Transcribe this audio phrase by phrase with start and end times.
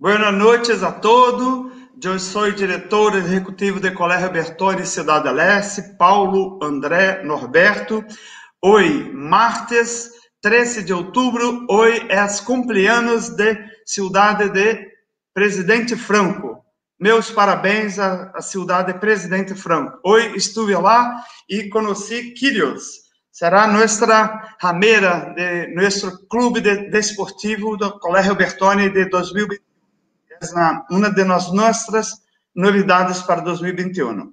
[0.00, 1.70] Boas noites a todos.
[2.02, 8.02] Eu sou diretor executivo do Colégio Bertone Cidade Leste, Paulo André Norberto.
[8.62, 10.10] Hoje, martes
[10.40, 14.88] 13 de outubro, hoje é as cumpleanos de Cidade de
[15.34, 16.64] Presidente Franco.
[16.98, 19.98] Meus parabéns à, à cidade de Presidente Franco.
[20.02, 23.00] Hoje estive lá e conheci Quirios.
[23.30, 29.69] Será nossa rameira de nosso clube de, desportivo do Colégio Bertone de 2020
[30.90, 32.12] uma de nossas
[32.54, 34.32] novidades para 2021.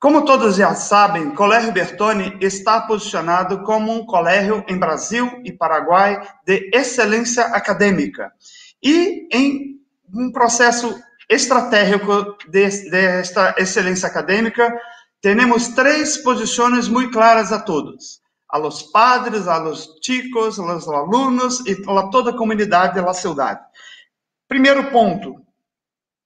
[0.00, 6.20] Como todos já sabem, Colégio Bertone está posicionado como um colégio em Brasil e Paraguai
[6.46, 8.32] de excelência acadêmica
[8.82, 9.80] e em
[10.14, 10.94] um processo
[11.28, 14.72] estratégico desta de excelência acadêmica,
[15.20, 20.88] temos três posições muito claras a todos: a los padres, a los chicos, a los
[20.88, 23.60] alunos e a toda a comunidade da cidade.
[24.48, 25.44] Primeiro ponto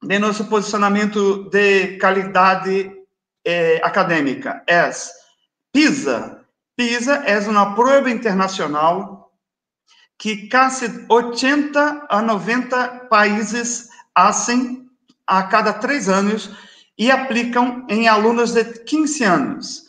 [0.01, 2.89] de nosso posicionamento de qualidade
[3.45, 4.89] eh, acadêmica é
[5.73, 6.39] PISA.
[6.73, 9.29] PISA é uma prova internacional
[10.17, 14.89] que quase 80 a 90 países fazem
[15.27, 16.49] a cada três anos
[16.97, 19.83] e aplicam em alunos de 15 anos.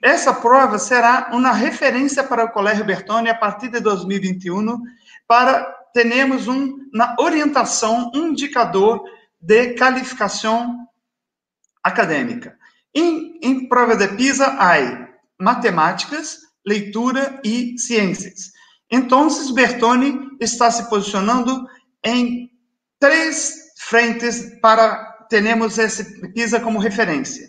[0.00, 4.80] Essa prova será uma referência para o Colégio Bertone a partir de 2021
[5.26, 9.00] para temos um, na orientação, um indicador
[9.40, 10.76] de qualificação
[11.82, 12.58] acadêmica.
[12.92, 15.08] Em, em prova de PISA, há
[15.40, 18.52] matemáticas, leitura e ciências.
[18.90, 21.64] Então, Bertone está se posicionando
[22.04, 22.50] em
[22.98, 27.48] três frentes para termos esse PISA como referência.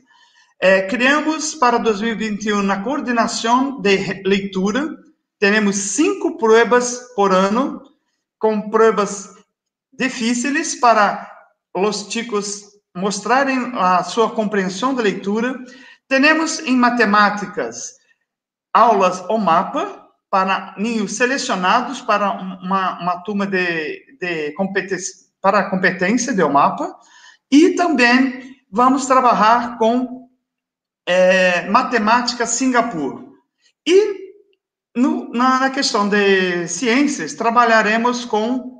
[0.62, 4.90] É, criamos para 2021 na coordenação de leitura,
[5.40, 7.82] teremos cinco provas por ano,
[8.40, 9.34] com provas
[9.94, 11.32] difíceis para
[11.76, 12.64] os chicos
[12.96, 15.56] mostrarem a sua compreensão da leitura.
[16.08, 17.94] Temos em matemáticas
[18.74, 26.34] aulas ou mapa para ninhos selecionados para uma, uma turma de, de competência, para competência
[26.34, 26.94] do mapa.
[27.52, 30.28] E também vamos trabalhar com
[31.08, 33.24] é, matemática Singapura.
[33.88, 34.25] E
[34.96, 38.76] no, na, na, questão de ciências, trabalharemos com.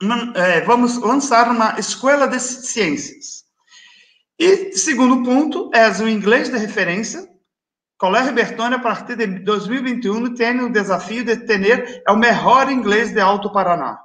[0.00, 3.44] Uma, é, vamos lançar uma escola de ciências.
[4.38, 7.28] E segundo ponto é o inglês de referência.
[7.98, 13.12] Colégio Bertone, a partir de 2021, tem o desafio de ter é o melhor inglês
[13.12, 13.98] de Alto Paraná.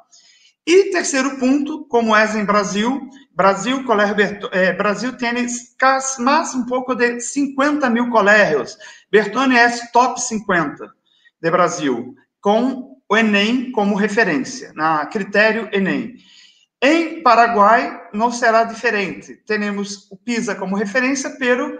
[0.65, 5.45] E terceiro ponto, como é em Brasil, Brasil, Colégio Bertone, é, Brasil tem
[6.19, 8.75] mais um pouco de 50 mil colégios.
[9.11, 11.02] Bertone é top 50
[11.43, 16.15] de Brasil, com o Enem como referência, na critério Enem.
[16.81, 19.35] Em Paraguai não será diferente.
[19.45, 21.77] Teremos o PISA como referência, pero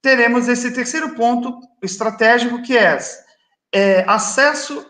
[0.00, 2.96] teremos esse terceiro ponto estratégico que é,
[3.72, 4.86] é acesso,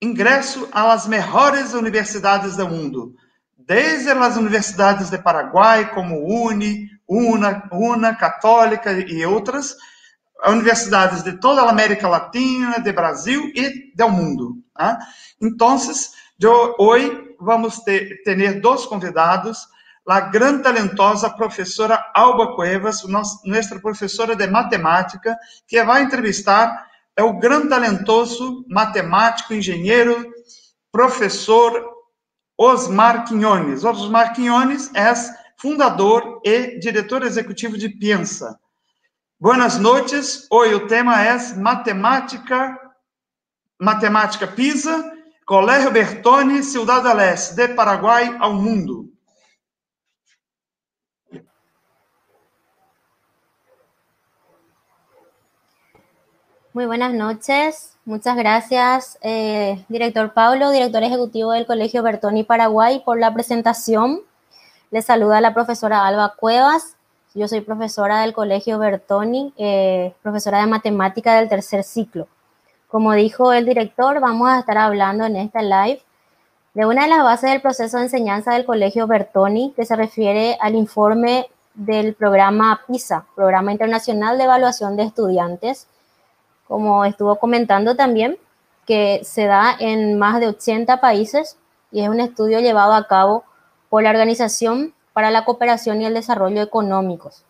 [0.00, 3.16] ingresso às melhores universidades do mundo,
[3.58, 9.74] desde as universidades de Paraguai, como UNI, UNA, UNA, Católica e outras,
[10.46, 14.56] universidades de toda a América Latina, de Brasil e do mundo.
[14.74, 14.98] Tá?
[15.40, 15.76] Então,
[16.78, 18.22] hoje vamos ter,
[18.60, 19.66] dois convidados,
[20.08, 25.36] a grande talentosa professora Alba Cuevas, nossa professora de matemática,
[25.68, 30.32] que vai entrevistar é o grande talentoso matemático, engenheiro,
[30.90, 31.86] professor
[32.56, 33.84] Osmar Quinones.
[33.84, 35.12] Osmar Quinones é
[35.56, 38.58] fundador e diretor executivo de Piensa,
[39.42, 40.46] Buenas noches.
[40.50, 42.78] Hoy o tema é matemática,
[43.78, 45.14] matemática PISA,
[45.46, 49.06] Colégio Bertone, Ciudad del Este, de Paraguai ao mundo.
[56.74, 57.96] Muy buenas noches.
[58.04, 64.20] Muchas gracias, eh, director Pablo, director ejecutivo del Colegio Bertoni Paraguay, por la presentación.
[64.90, 66.98] Les saluda la profesora Alba Cuevas,
[67.34, 72.26] yo soy profesora del Colegio Bertoni, eh, profesora de matemática del tercer ciclo.
[72.88, 76.02] Como dijo el director, vamos a estar hablando en esta live
[76.74, 80.56] de una de las bases del proceso de enseñanza del Colegio Bertoni, que se refiere
[80.60, 85.86] al informe del programa PISA, Programa Internacional de Evaluación de Estudiantes,
[86.66, 88.38] como estuvo comentando también,
[88.86, 91.56] que se da en más de 80 países
[91.92, 93.44] y es un estudio llevado a cabo
[93.88, 97.44] por la Organización para la cooperación y el desarrollo económicos.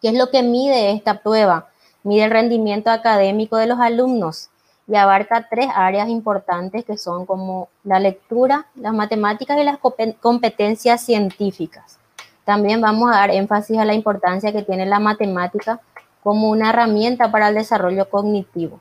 [0.00, 1.68] ¿Qué es lo que mide esta prueba?
[2.02, 4.48] Mide el rendimiento académico de los alumnos
[4.86, 9.76] y abarca tres áreas importantes que son como la lectura, las matemáticas y las
[10.22, 11.98] competencias científicas.
[12.46, 15.80] También vamos a dar énfasis a la importancia que tiene la matemática
[16.22, 18.80] como una herramienta para el desarrollo cognitivo.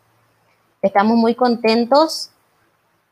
[0.81, 2.31] Estamos muy contentos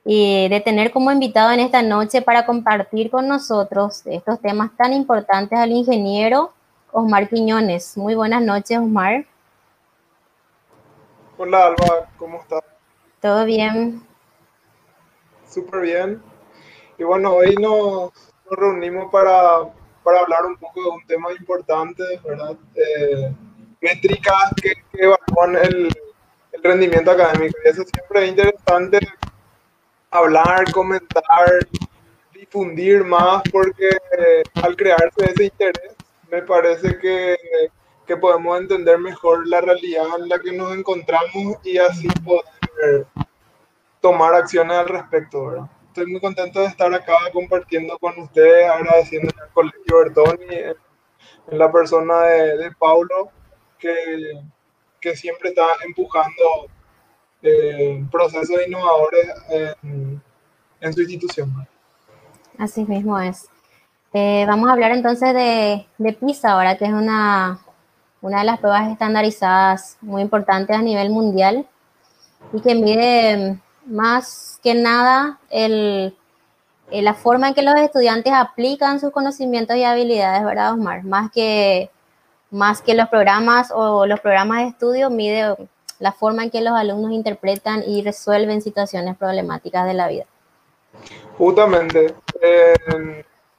[0.07, 4.93] eh, de tener como invitado en esta noche para compartir con nosotros estos temas tan
[4.93, 6.53] importantes al ingeniero
[6.91, 7.97] Osmar Quiñones.
[7.97, 9.25] Muy buenas noches, Osmar.
[11.39, 12.61] Hola, Alba, ¿cómo estás?
[13.19, 14.03] ¿Todo bien?
[15.49, 16.21] Súper bien.
[16.99, 18.11] Y bueno, hoy nos,
[18.51, 22.55] reunimos para, hablar un poco de un tema importante, ¿verdad?
[22.75, 23.33] Eh,
[23.81, 25.89] métricas que, evalúan el,
[26.51, 27.57] el, rendimiento académico.
[27.65, 28.99] Y eso siempre es interesante
[30.17, 31.67] hablar, comentar,
[32.33, 33.89] difundir más, porque
[34.61, 35.95] al crearse ese interés,
[36.31, 37.35] me parece que,
[38.05, 43.07] que podemos entender mejor la realidad en la que nos encontramos y así poder
[43.99, 45.69] tomar acciones al respecto, ¿verdad?
[45.87, 50.55] Estoy muy contento de estar acá compartiendo con ustedes, agradeciendo al Colegio Bertoni,
[51.47, 53.29] en la persona de, Paulo,
[53.79, 54.33] que,
[54.99, 56.67] que, siempre está empujando
[57.45, 60.21] eh, procesos innovadores en,
[60.81, 61.67] en, su institución.
[62.57, 63.47] Así mismo es.
[64.13, 67.59] Eh, vamos a hablar entonces de, de PISA ahora, que es una,
[68.21, 71.67] una de las pruebas estandarizadas muy importantes a nivel mundial
[72.51, 76.15] y que mide más que nada el,
[76.91, 81.03] eh, la forma en que los estudiantes aplican sus conocimientos y habilidades, ¿verdad, Osmar?
[81.03, 81.89] Más que,
[82.51, 85.55] más que los programas o los programas de estudio, mide
[85.99, 90.25] la forma en que los alumnos interpretan y resuelven situaciones problemáticas de la vida.
[91.37, 92.13] Justamente,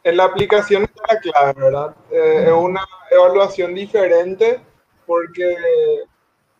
[0.03, 1.97] en la aplicación está la clave, ¿verdad?
[2.11, 4.61] Eh, es una evaluación diferente
[5.05, 5.57] porque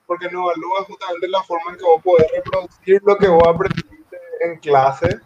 [0.07, 4.21] porque no evalúa justamente la forma en que vos podés reproducir lo que vos aprendiste
[4.41, 5.21] en clase,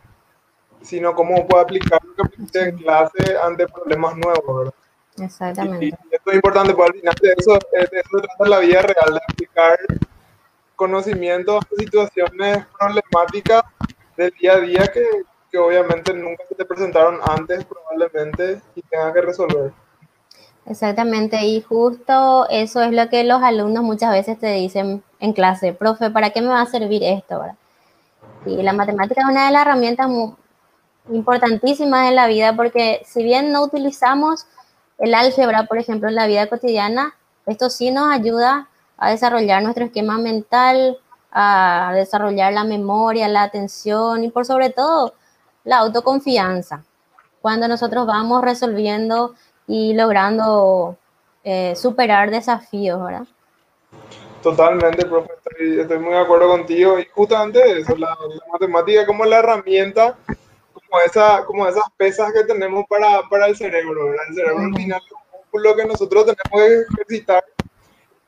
[0.81, 4.75] sino cómo podés aplicar lo que aprendiste en clase ante problemas nuevos, ¿verdad?
[5.19, 5.87] Exactamente.
[5.87, 9.15] Y, esto es importante, porque al final de eso, de eso trata la vida real,
[9.15, 9.79] de aplicar
[10.81, 13.63] conocimientos a situaciones problemáticas
[14.17, 15.05] del día a día que,
[15.51, 19.73] que obviamente nunca se te presentaron antes probablemente y tengas que resolver.
[20.65, 25.75] Exactamente, y justo eso es lo que los alumnos muchas veces te dicen en clase,
[25.75, 27.45] profe, ¿para qué me va a servir esto?
[28.47, 30.35] Y la matemática es una de las herramientas muy
[31.11, 34.47] importantísimas en la vida porque si bien no utilizamos
[34.97, 38.70] el álgebra, por ejemplo, en la vida cotidiana, esto sí nos ayuda
[39.01, 40.99] a desarrollar nuestro esquema mental,
[41.33, 45.15] a desarrollar la memoria, la atención y por sobre todo
[45.65, 46.85] la autoconfianza.
[47.41, 49.35] Cuando nosotros vamos resolviendo
[49.67, 50.97] y logrando
[51.43, 53.27] eh, superar desafíos, ¿verdad?
[54.43, 55.33] Totalmente, profe,
[55.81, 56.99] estoy, muy de acuerdo contigo.
[56.99, 58.17] Y justamente eso, la,
[58.53, 60.17] matemática como la herramienta,
[60.73, 64.25] como, esa, como esas pesas que tenemos para, para el cerebro, ¿verdad?
[64.29, 67.45] El cerebro al final es un músculo que nosotros tenemos que ejercitar.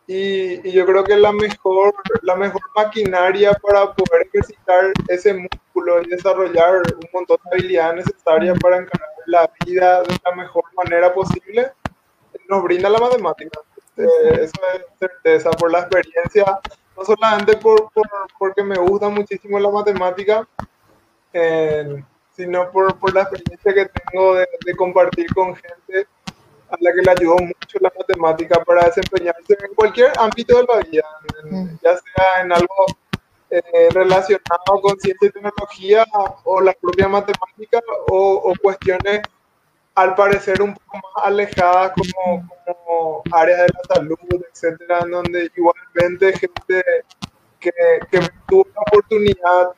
[0.07, 6.03] Y, y, yo creo que la mejor, la mejor maquinaria para poder ejercitar ese músculo
[6.03, 11.15] y desarrollar un montón de habilidades necesarias para encarar la vida de la mejor manera
[11.15, 11.73] posible,
[12.49, 13.61] nos brinda la matemática.
[13.97, 14.05] Eh,
[14.43, 16.59] eso es certeza, por la experiencia,
[16.97, 18.09] no solamente por, por
[18.39, 20.47] porque me gusta muchísimo la matemática,
[21.33, 22.03] eh,
[22.35, 26.09] sino por, por, la experiencia que tengo de, de, compartir con gente
[26.73, 30.81] a la que le ayudó mucho la matemática para desempeñarse en cualquier ámbito de la
[30.81, 31.05] vida,
[31.45, 31.67] mm.
[31.83, 32.87] ya sea en algo
[33.51, 36.07] eh, relacionado con ciencia y tecnología
[36.45, 39.21] o la propia matemática o, cuestiones
[39.95, 44.19] al parecer un poco más alejadas como, como, áreas de la salud,
[44.51, 46.83] etcétera, en donde igualmente gente
[47.61, 47.73] que,
[48.11, 49.69] que tuvo la oportunidad,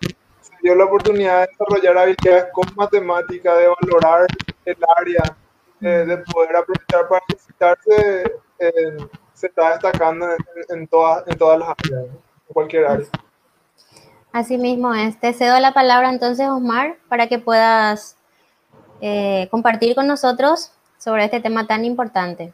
[0.40, 4.28] se dio la oportunidad de desarrollar habilidades con matemática, de valorar
[4.66, 5.36] el área,
[5.88, 8.96] de poder aprovechar para visitarse, eh,
[9.32, 10.38] se está destacando en,
[10.78, 13.06] en, todas, en todas las áreas, en cualquier área.
[14.32, 15.18] Así mismo es.
[15.20, 18.16] Te cedo la palabra entonces, Osmar, para que puedas
[19.00, 22.52] eh, compartir con nosotros sobre este tema tan importante.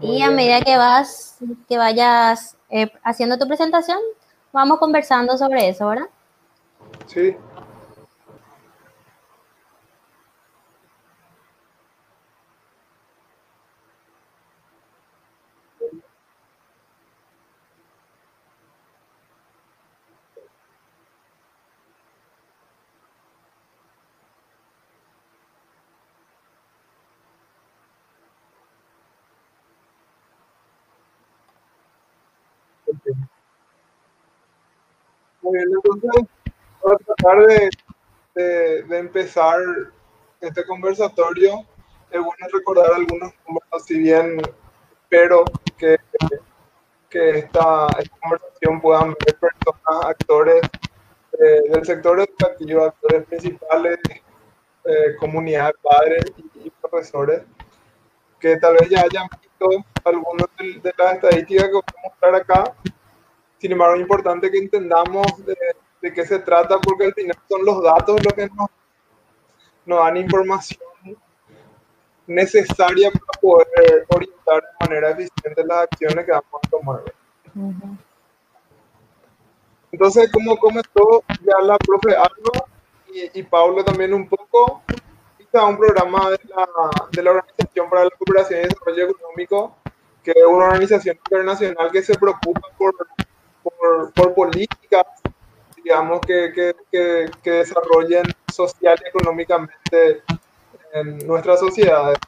[0.00, 1.38] y a medida que vas,
[1.68, 3.98] que vayas eh, haciendo tu presentación,
[4.52, 6.08] vamos conversando sobre eso, ¿verdad?
[7.06, 7.36] Sí,
[35.42, 36.30] Muy bien, entonces,
[36.80, 37.46] para tratar
[38.36, 39.58] de, empezar
[40.40, 41.66] este conversatorio,
[42.10, 44.40] es bueno recordar algunos números, si bien
[45.02, 45.44] espero
[45.76, 45.98] que,
[47.10, 47.88] esta,
[48.20, 50.62] conversación puedan ver personas, actores
[51.32, 53.98] eh, del sector educativo, actores principales,
[54.84, 57.42] eh, comunidad de padres y, profesores,
[58.38, 62.34] que tal vez ya hayan visto algunas de, de, las estadísticas que voy a mostrar
[62.36, 62.74] acá.
[63.62, 65.54] Sin embargo, es importante que entendamos de,
[66.00, 68.68] de qué se trata, porque al final son los datos los que nos,
[69.86, 70.80] nos dan información
[72.26, 77.02] necesaria para poder orientar de manera eficiente las acciones que vamos a tomar.
[79.92, 82.66] Entonces, como comentó ya la profe Alba
[83.14, 84.82] y, y Pablo también un poco,
[85.38, 86.68] está un programa de la,
[87.12, 89.76] de la Organización para la Cooperación y Desarrollo Económico,
[90.24, 92.92] que es una organización internacional que se preocupa por,
[93.62, 95.06] por, por políticas,
[95.76, 100.22] digamos, que, que, que, que desarrollen social y económicamente
[100.92, 102.18] en nuestras sociedades.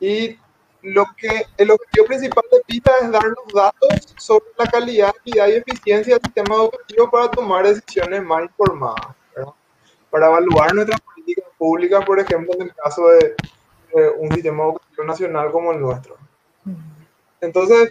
[0.00, 0.38] Y
[0.82, 5.38] lo que el objetivo principal de PISA es dar los datos sobre la calidad, y
[5.38, 9.16] eficiencia del sistema educativo para tomar decisiones más informadas,
[10.10, 13.34] para evaluar nuestras políticas públicas, por ejemplo, en el caso de,
[14.18, 16.16] un sistema educativo nacional como el nuestro.
[17.40, 17.88] Entonces,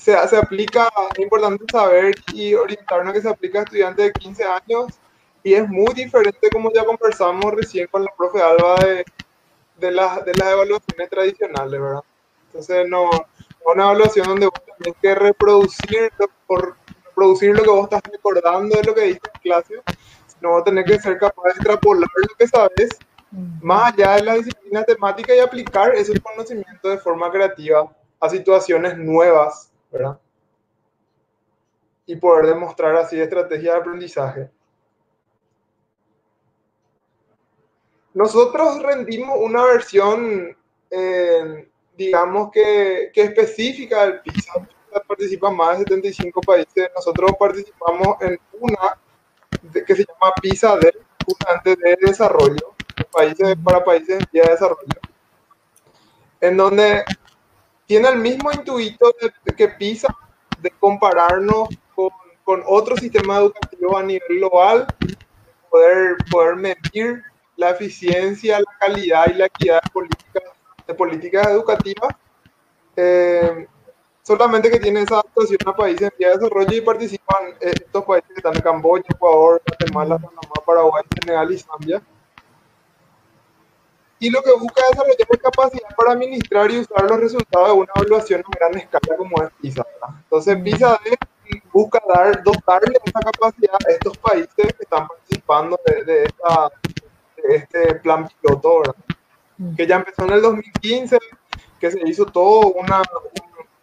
[0.00, 4.44] se, se, aplica, es importante saber y orientarnos que se aplica a estudiantes de 15
[4.44, 4.86] años.
[5.42, 9.04] Y es muy diferente como ya conversamos recién con la profe Alba de,
[9.76, 12.02] de, las, de las evaluaciones tradicionales, ¿verdad?
[12.46, 13.10] Entonces, no,
[13.64, 16.12] una evaluación donde vos tenés que reproducir,
[16.46, 19.74] por, reproducir lo que vos estás recordando de lo que diste en clase,
[20.26, 22.88] sino vos tenés que ser capaz de extrapolar lo que sabes
[23.30, 27.88] más allá de la disciplina temática y aplicar ese conocimiento de forma creativa
[28.18, 30.18] a situaciones nuevas, ¿verdad?
[32.06, 34.50] Y poder demostrar así estrategias de aprendizaje.
[38.12, 40.56] Nosotros rendimos una versión,
[40.90, 44.52] eh, digamos que, que, específica del PISA.
[45.06, 46.90] Participan más de 75 países.
[46.96, 48.98] Nosotros participamos en una
[49.86, 50.92] que se llama PISA de,
[51.24, 52.74] justamente de desarrollo,
[53.12, 55.00] países, para países en vía de desarrollo,
[56.40, 57.04] en donde
[57.90, 60.14] tiene el mismo intuito de, que PISA
[60.60, 62.10] de compararnos con,
[62.44, 64.86] con otro sistema educativo a nivel global,
[65.68, 67.24] poder, poder medir
[67.56, 70.42] la eficiencia, la calidad y la equidad de políticas,
[70.86, 72.14] de políticas educativas.
[72.94, 73.66] Eh,
[74.22, 78.04] solamente que tiene esa adaptación a países en vía de desarrollo y participan eh, estos
[78.04, 82.00] países que están en Camboya, Ecuador, Guatemala, Panamá, Paraguay, Senegal y Zambia.
[84.20, 87.72] Y lo que busca es desarrollar la capacidad para administrar y usar los resultados de
[87.72, 89.86] una evaluación a gran escala como es PISA.
[90.24, 91.00] Entonces, PISA
[91.72, 96.70] busca dar, dotarle esa capacidad a estos países que están participando de, de esta
[97.48, 98.82] este plan piloto,
[99.58, 99.74] mm.
[99.74, 101.18] que ya empezó en el 2015,
[101.78, 103.02] que se hizo todo una,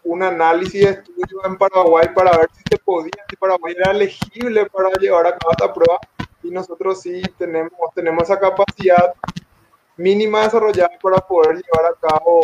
[0.04, 4.66] un, análisis de estudio en Paraguay para ver si se podía, si Paraguay era elegible
[4.68, 6.00] para llevar a cabo esta prueba,
[6.44, 9.14] y nosotros sí tenemos, tenemos esa capacidad
[9.98, 12.42] mínima desarrollada para poder llevar a cabo,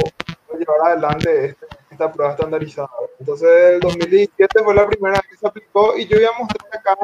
[0.57, 2.89] llevar adelante este, esta prueba estandarizada.
[3.19, 6.79] Entonces, el 2017 fue la primera vez que se aplicó y yo voy a mostrar
[6.79, 6.97] acá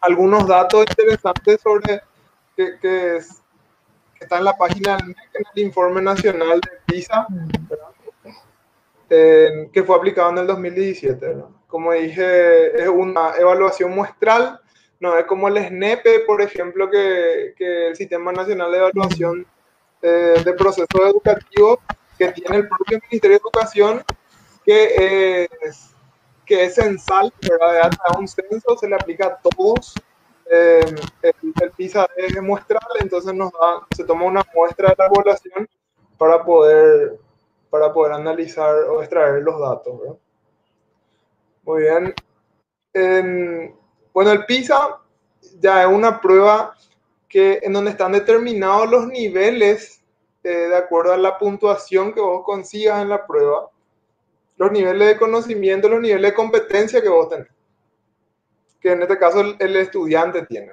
[0.00, 2.02] algunos datos interesantes sobre
[2.56, 3.40] que, que, es,
[4.16, 7.26] que está en la página del informe nacional de PISA,
[9.08, 11.36] que fue aplicado en el 2017.
[11.66, 14.60] Como dije, es una evaluación muestral,
[15.02, 19.44] no es como el SNEPE, por ejemplo, que, que el Sistema Nacional de Evaluación
[20.00, 21.80] eh, de Procesos Educativos,
[22.16, 24.04] que tiene el propio Ministerio de Educación,
[24.64, 25.96] que es,
[26.46, 27.90] que es censal, ¿verdad?
[28.06, 29.92] A un censo se le aplica a todos
[30.48, 35.68] eh, el, PISA es muestral, entonces nos da, se toma una muestra de la población
[36.16, 37.18] para poder,
[37.70, 40.16] para poder analizar o extraer los datos.
[41.64, 42.14] Muy bien.
[44.12, 45.00] Bueno, el PISA
[45.60, 46.76] ya es una prueba
[47.28, 50.02] que, en donde están determinados los niveles
[50.44, 53.70] eh, de acuerdo a la puntuación que vos consigas en la prueba,
[54.56, 57.48] los niveles de conocimiento, los niveles de competencia que vos tenés
[58.82, 60.72] que en este caso el, estudiante tiene.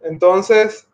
[0.00, 0.88] Entonces,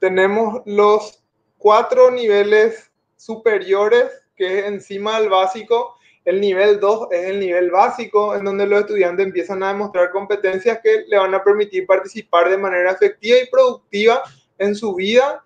[0.00, 1.24] tenemos los
[1.56, 5.96] cuatro niveles superiores, que es encima del básico.
[6.24, 10.80] El nivel 2 es el nivel básico, en donde los estudiantes empiezan a demostrar competencias
[10.82, 14.22] que le van a permitir participar de manera efectiva y productiva
[14.58, 15.44] en su vida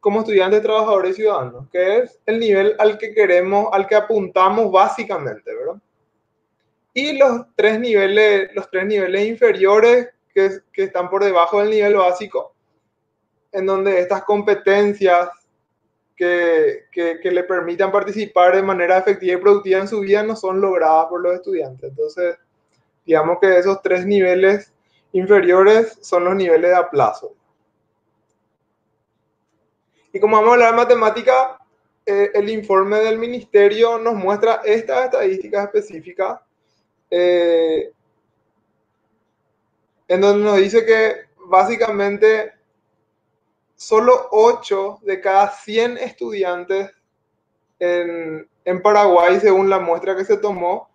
[0.00, 4.70] como estudiantes, trabajadores y ciudadanos, que es el nivel al que queremos, al que apuntamos
[4.70, 5.80] básicamente, ¿verdad?
[6.94, 11.96] y los tres niveles, los tres niveles inferiores que, que están por debajo del nivel
[11.96, 12.54] básico,
[13.50, 15.28] en donde estas competencias
[16.16, 20.36] que, que, que, le permitan participar de manera efectiva y productiva en su vida no
[20.36, 21.90] son logradas por los estudiantes.
[21.90, 22.36] Entonces,
[23.04, 24.72] digamos que esos tres niveles
[25.12, 27.34] inferiores son los niveles de aplazo.
[30.12, 31.58] Y como vamos a hablar de matemática,
[32.06, 36.40] eh, el informe del ministerio nos muestra estas estadísticas específicas,
[37.10, 37.90] eh,
[40.06, 42.53] en donde nos dice que básicamente
[43.84, 46.90] solo 8 de cada 100 estudiantes
[47.78, 50.88] en, en Paraguay, según la muestra que se tomó,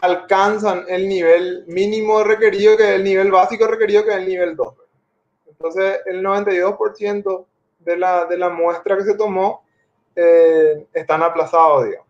[0.00, 4.56] alcanzan el nivel mínimo requerido, que es el nivel básico requerido, que es el nivel
[4.56, 4.74] 2.
[5.50, 7.46] Entonces, el 92%
[7.78, 9.64] de la, de la muestra que se tomó
[10.16, 12.08] eh, están aplazados, digamos.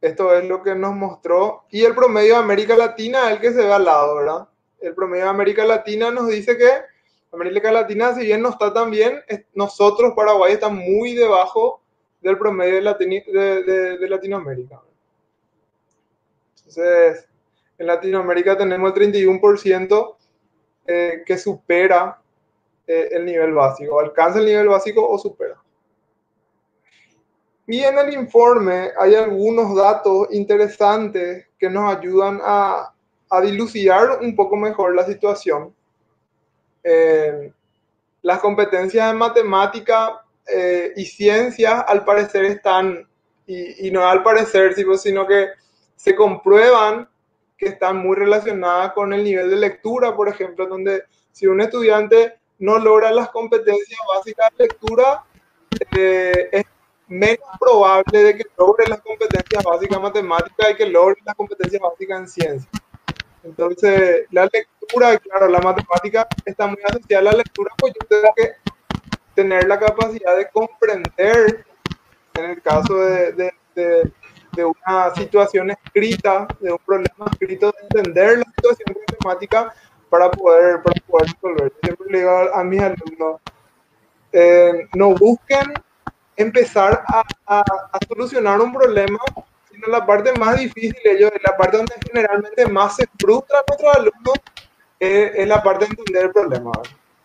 [0.00, 1.64] Esto es lo que nos mostró.
[1.70, 4.48] Y el promedio de América Latina el que se ve al lado, ¿verdad?
[4.78, 6.95] El promedio de América Latina nos dice que
[7.36, 9.20] América Latina, si bien no está tan bien,
[9.54, 11.82] nosotros, Paraguay, está muy debajo
[12.20, 13.62] del promedio de,
[13.98, 14.80] de Latinoamérica.
[16.56, 17.28] Entonces,
[17.78, 20.16] en Latinoamérica tenemos el 31%
[20.86, 22.20] eh, que supera
[22.86, 25.60] eh, el nivel básico, alcanza el nivel básico o supera.
[27.66, 32.94] Y en el informe hay algunos datos interesantes que nos ayudan a,
[33.28, 35.74] a dilucidar un poco mejor la situación.
[36.88, 37.52] Eh,
[38.22, 40.22] las competencias en matemática
[40.94, 43.08] y ciencias al parecer están,
[43.46, 45.48] y, y no al parecer, sino que
[45.96, 47.08] se comprueban
[47.58, 52.38] que están muy relacionadas con el nivel de lectura, por ejemplo, donde si un estudiante
[52.58, 55.24] no logra las competencias básicas de lectura,
[55.96, 56.64] eh, es
[57.08, 61.80] menos probable de que logre las competencias básicas en matemáticas y que logre las competencias
[61.80, 62.70] básicas en ciencia.
[63.42, 68.34] Entonces, la lectura, claro, la matemática está muy asociada a la lectura, pues yo tengo
[68.36, 68.52] que
[69.34, 71.66] tener la capacidad de comprender,
[72.34, 73.52] en el caso de
[74.56, 79.74] de una situación escrita, de un problema escrito, de entender la situación matemática
[80.08, 81.72] para poder, para poder resolver.
[81.82, 83.40] Siempre le digo a, mis alumnos,
[84.32, 85.74] eh, no busquen
[86.36, 89.18] empezar a, a, solucionar un problema,
[89.70, 93.96] sino la parte más difícil, ellos, la parte donde generalmente más se frustra a nuestros
[93.96, 94.34] alumnos,
[95.00, 96.72] eh, es la parte de entender el problema.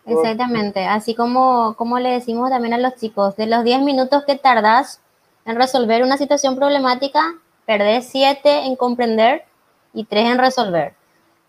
[0.06, 4.36] Exactamente, así como, como le decimos también a los chicos, de los 10 minutos que
[4.36, 5.00] tardas
[5.46, 9.46] en resolver una situación problemática, perdés 7 en comprender
[9.94, 10.94] y 3 en resolver.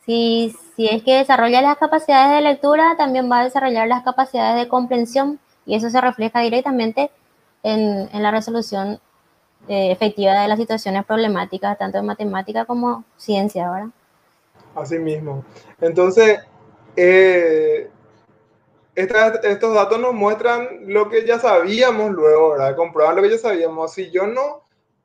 [0.05, 4.57] Si, si es que desarrolla las capacidades de lectura, también va a desarrollar las capacidades
[4.57, 7.11] de comprensión y eso se refleja directamente
[7.63, 9.01] en, en la resolución
[9.69, 13.89] eh, efectiva de las situaciones problemáticas, tanto en matemática como ciencia, ¿verdad?
[14.75, 15.45] Así mismo.
[15.81, 16.41] Entonces,
[16.97, 17.91] eh,
[18.95, 22.77] estos datos nos muestran lo que ya sabíamos luego, ¿verdad?
[22.77, 23.93] Comprueban lo que ya sabíamos.
[23.93, 24.63] Si yo no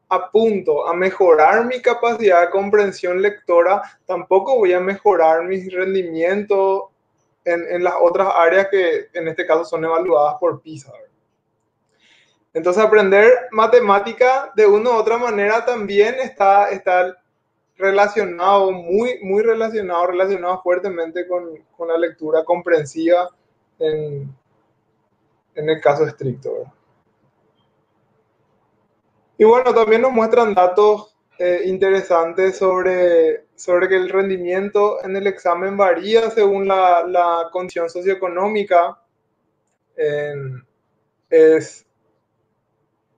[0.09, 6.91] apunto a mejorar mi capacidad de comprensión lectora, tampoco voy a mejorar mi rendimiento
[7.43, 10.91] en, en las otras áreas que en este caso son evaluadas por PISA.
[12.53, 17.15] Entonces aprender matemática de una u otra manera también está, está
[17.77, 23.29] relacionado, muy, muy relacionado, relacionado fuertemente con, con la lectura comprensiva
[23.79, 24.35] en,
[25.55, 26.71] el caso estricto.
[29.37, 35.27] Y bueno, también nos muestran datos eh, interesantes sobre, sobre que el rendimiento en el
[35.27, 38.99] examen varía según la, condición socioeconómica.
[41.29, 41.87] es,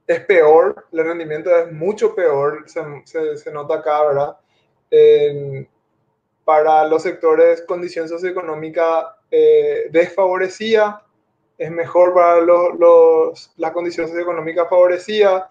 [0.10, 4.38] es peor, el rendimiento es mucho peor, se, nota acá, ¿verdad?
[6.44, 11.06] Para los sectores condición socioeconómica eh, desfavorecida,
[11.58, 15.44] es mejor para los, las condiciones socioeconómicas favorecidas.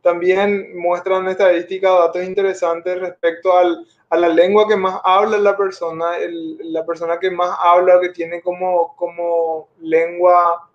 [0.00, 6.12] También muestran estadísticas, datos interesantes respecto al, a la lengua que más habla la persona,
[6.60, 10.68] la persona que más habla, que tiene como, como lengua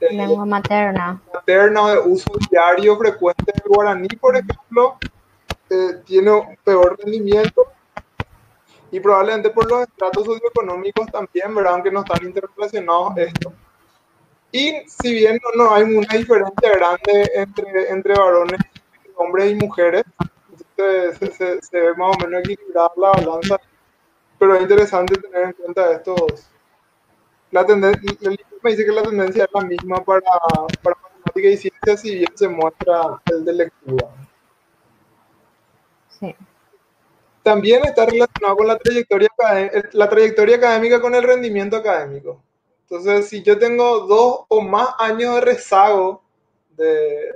[0.00, 1.20] eh, lengua materna.
[1.34, 4.96] Materna o de uso diario frecuente el guaraní, por ejemplo,
[5.70, 7.66] eh, tiene peor rendimiento
[8.90, 11.74] y probablemente por los estratos socioeconómicos también, ¿verdad?
[11.74, 13.52] Aunque no están interrelacionados esto.
[14.50, 18.58] Y si bien no, hay una diferencia grande entre, entre varones,
[19.16, 20.04] hombres y mujeres,
[20.76, 23.60] se, se, se, ve más o menos equilibrada la balanza,
[24.38, 26.48] pero es interesante tener en cuenta estos.
[27.50, 28.30] La tendencia,
[28.62, 30.30] me dice que la tendencia es la misma para,
[30.82, 34.08] para matemática y ciencia, si bien se muestra el de lectura.
[36.18, 36.34] Sí.
[37.42, 39.28] también está relacionado con la trayectoria,
[39.92, 42.42] la trayectoria académica con el rendimiento académico.
[42.82, 46.22] Entonces, si yo tengo dos o más años de rezago,
[46.70, 47.34] de,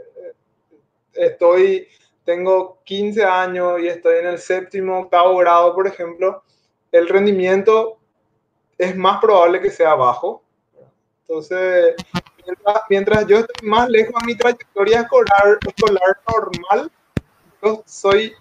[1.14, 1.88] estoy,
[2.24, 6.42] tengo 15 años y estoy en el séptimo, octavo grado, por ejemplo,
[6.90, 7.98] el rendimiento
[8.78, 10.42] es más probable que sea bajo.
[11.22, 11.94] Entonces,
[12.88, 16.90] mientras, yo estoy más lejos de mi trayectoria escolar, escolar normal,
[17.62, 18.34] yo soy,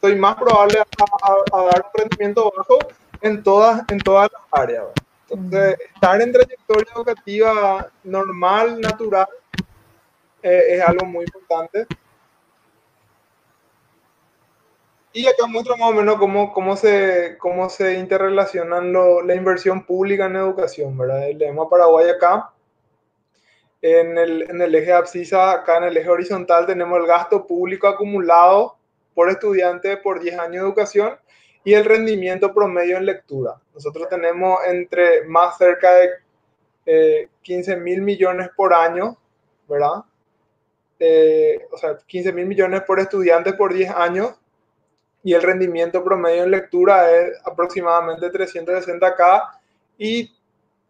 [0.00, 2.78] soy más probable a, dar un rendimiento bajo
[3.20, 4.86] en todas, en todas las áreas.
[5.28, 9.28] Entonces, estar en trayectoria educativa normal, natural,
[10.42, 11.86] eh, es algo muy importante.
[15.12, 20.26] Y acá muestra más o menos cómo, cómo, se, cómo se interrelacionan la inversión pública
[20.26, 21.28] en educación, ¿verdad?
[21.28, 22.52] El lema Paraguay acá,
[23.82, 27.88] en el, en el eje abscisa, acá en el eje horizontal tenemos el gasto público
[27.88, 28.79] acumulado
[29.14, 31.18] por estudiante por 10 años de educación
[31.64, 33.60] y el rendimiento promedio en lectura.
[33.74, 36.10] Nosotros tenemos entre más cerca de
[36.86, 39.16] eh, 15 mil millones por año,
[39.68, 40.04] ¿verdad?
[40.98, 44.34] Eh, o sea, 15 mil millones por estudiante por 10 años
[45.22, 49.50] y el rendimiento promedio en lectura es aproximadamente 360K
[49.98, 50.34] y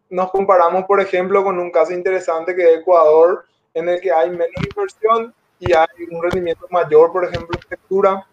[0.09, 4.29] nos comparamos, por ejemplo, con un caso interesante que es Ecuador, en el que hay
[4.29, 8.27] menos inversión y hay un rendimiento mayor, por ejemplo, en lectura,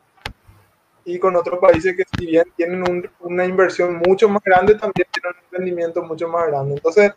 [1.05, 5.33] y con otros países que si bien tienen una inversión mucho más grande, también tienen
[5.39, 6.75] un rendimiento mucho más grande.
[6.75, 7.13] Entonces,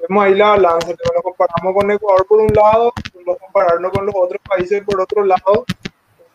[0.00, 2.92] vemos ahí la balanza, nos comparamos con Ecuador por un lado,
[3.40, 5.66] compararnos con los otros países por otro lado,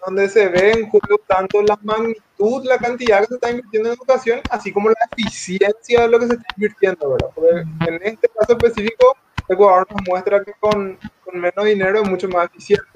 [0.06, 3.96] donde se ve en juego tanto la magnitud, la cantidad que se está invirtiendo en
[3.96, 7.30] educación, así como la eficiencia de lo que se está invirtiendo, ¿verdad?
[7.34, 7.50] Porque
[7.88, 9.18] en este caso específico,
[9.50, 12.88] Ecuador nos muestra que con, con menos dinero es mucho más eficiente,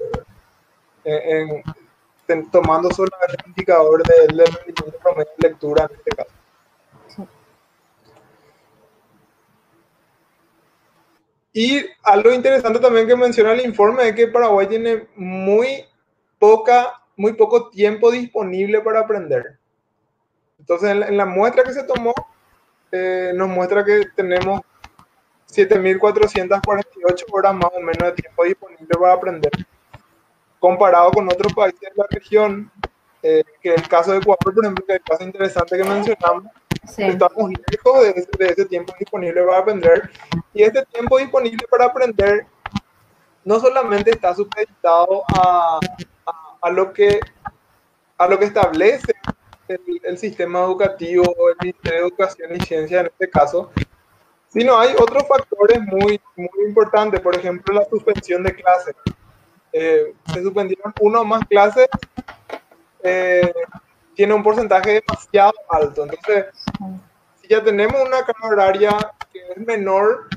[1.04, 1.62] en,
[2.50, 6.30] tomando solo el indicador de de lectura en este caso.
[11.56, 15.84] Y algo interesante también que menciona el informe es que Paraguay tiene muy
[16.38, 19.56] poca, muy poco tiempo disponible para aprender.
[20.58, 22.12] Entonces, en la, muestra que se tomó,
[22.90, 24.62] eh, nos muestra que tenemos
[25.54, 29.52] 7.448 horas más o menos de tiempo disponible para aprender
[30.64, 32.72] comparado con otros países de la región,
[33.22, 36.44] eh, que el caso de Ecuador, por ejemplo, que es el caso interesante que mencionamos,
[36.82, 40.10] estamos lejos de ese, tiempo disponible para aprender.
[40.54, 42.46] Y este tiempo disponible para aprender
[43.44, 45.80] no solamente está supeditado a,
[46.62, 47.20] a, lo, que,
[48.16, 49.12] a lo que establece
[49.68, 53.70] el, el, sistema educativo, el Ministerio de Educación y Ciencia en este caso,
[54.54, 58.94] sino hay otros factores muy, muy importantes, por ejemplo, la suspensión de clases.
[59.72, 61.88] Eh, se suspendieron uno o más clases,
[63.02, 63.52] eh,
[64.14, 66.04] tiene un porcentaje demasiado alto.
[66.04, 66.46] Entonces,
[67.42, 68.96] si ya tenemos una carga horaria
[69.32, 70.28] que es menor,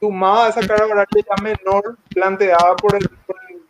[0.00, 3.08] sumada a esa carga horaria ya menor planteada por el,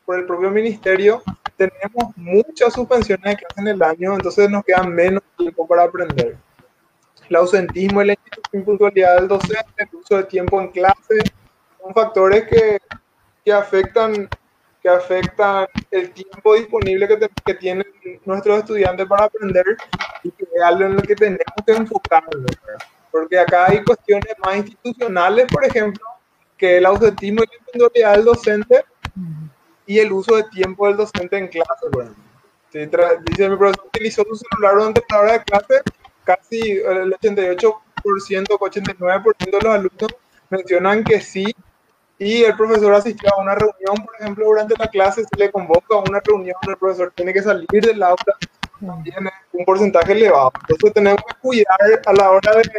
[0.06, 1.22] por el, propio ministerio,
[1.58, 6.38] tenemos muchas suspensiones de clases en el año, entonces nos queda menos tiempo para aprender.
[7.28, 8.14] El ausentismo y la
[8.52, 11.20] impuntualidad del docente, el uso de tiempo en clase,
[11.80, 12.78] son factores que,
[13.44, 14.28] que afectan
[14.84, 17.86] que afectan el tiempo disponible que, que tienen
[18.26, 19.64] nuestros estudiantes para aprender
[20.22, 22.44] y que es algo en lo que tenemos que enfocarnos.
[23.10, 26.04] Porque acá hay cuestiones más institucionales, por ejemplo,
[26.58, 28.84] que el ausentismo y la independencia del docente
[29.86, 31.86] y el uso de tiempo del docente en clase.
[31.90, 32.14] Bueno.
[32.70, 35.82] dice mi profesor utilizó su celular durante la hora de clase,
[36.24, 40.14] casi el 88%, 89% de los alumnos
[40.50, 41.54] mencionan que sí
[42.18, 45.96] y el profesor asistió a una reunión, por ejemplo, durante la clase se le convoca
[45.96, 48.36] a una reunión, el profesor tiene que salir del aula,
[48.80, 50.52] también es un porcentaje elevado.
[50.60, 52.70] Entonces tenemos que cuidar a la hora de,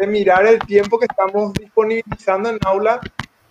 [0.00, 3.00] de mirar el tiempo que estamos disponibilizando en aula,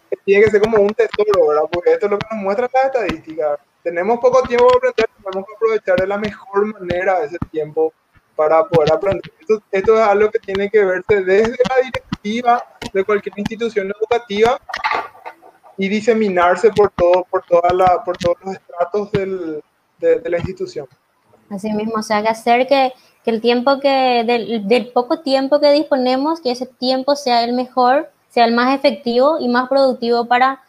[0.09, 1.63] que tiene que ser como un tesoro, ¿verdad?
[1.71, 3.59] Porque esto es lo que nos muestra las estadísticas.
[3.83, 7.93] Tenemos poco tiempo para aprender, tenemos que aprovechar de la mejor manera ese tiempo
[8.37, 9.33] para poder aprender.
[9.41, 14.61] Esto, esto es algo que tiene que verse desde la directiva de cualquier institución educativa
[15.75, 19.61] y diseminarse por todo, por toda la, por todos los estratos del,
[19.99, 20.87] de, la institución.
[21.49, 25.59] Así mismo, o sea, que hacer que, que el tiempo que, del, del, poco tiempo
[25.59, 30.25] que disponemos, que ese tiempo sea el mejor, sea el más efectivo y más productivo
[30.25, 30.61] para,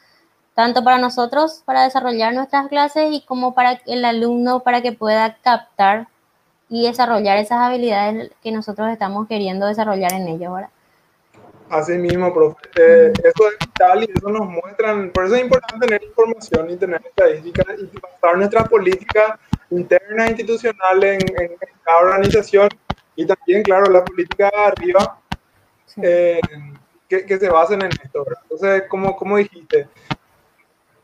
[0.55, 5.37] tanto para nosotros, para desarrollar nuestras clases y como para el alumno, para que pueda
[5.43, 6.09] captar
[6.69, 10.71] y desarrollar esas habilidades que nosotros estamos queriendo desarrollar en ellos ahora.
[11.71, 12.57] Así mismo, profe.
[12.79, 16.77] Eh, eso es vital y eso nos muestran, por eso es importante tener información y
[16.77, 19.39] tener estadísticas y basar nuestra política
[19.71, 22.69] internas institucionales en, en, cada organización
[23.17, 25.21] y también, claro, la política de arriba
[26.03, 26.41] eh,
[27.09, 28.25] que, que, se basen en esto.
[28.43, 29.89] Entonces, como, como dijiste,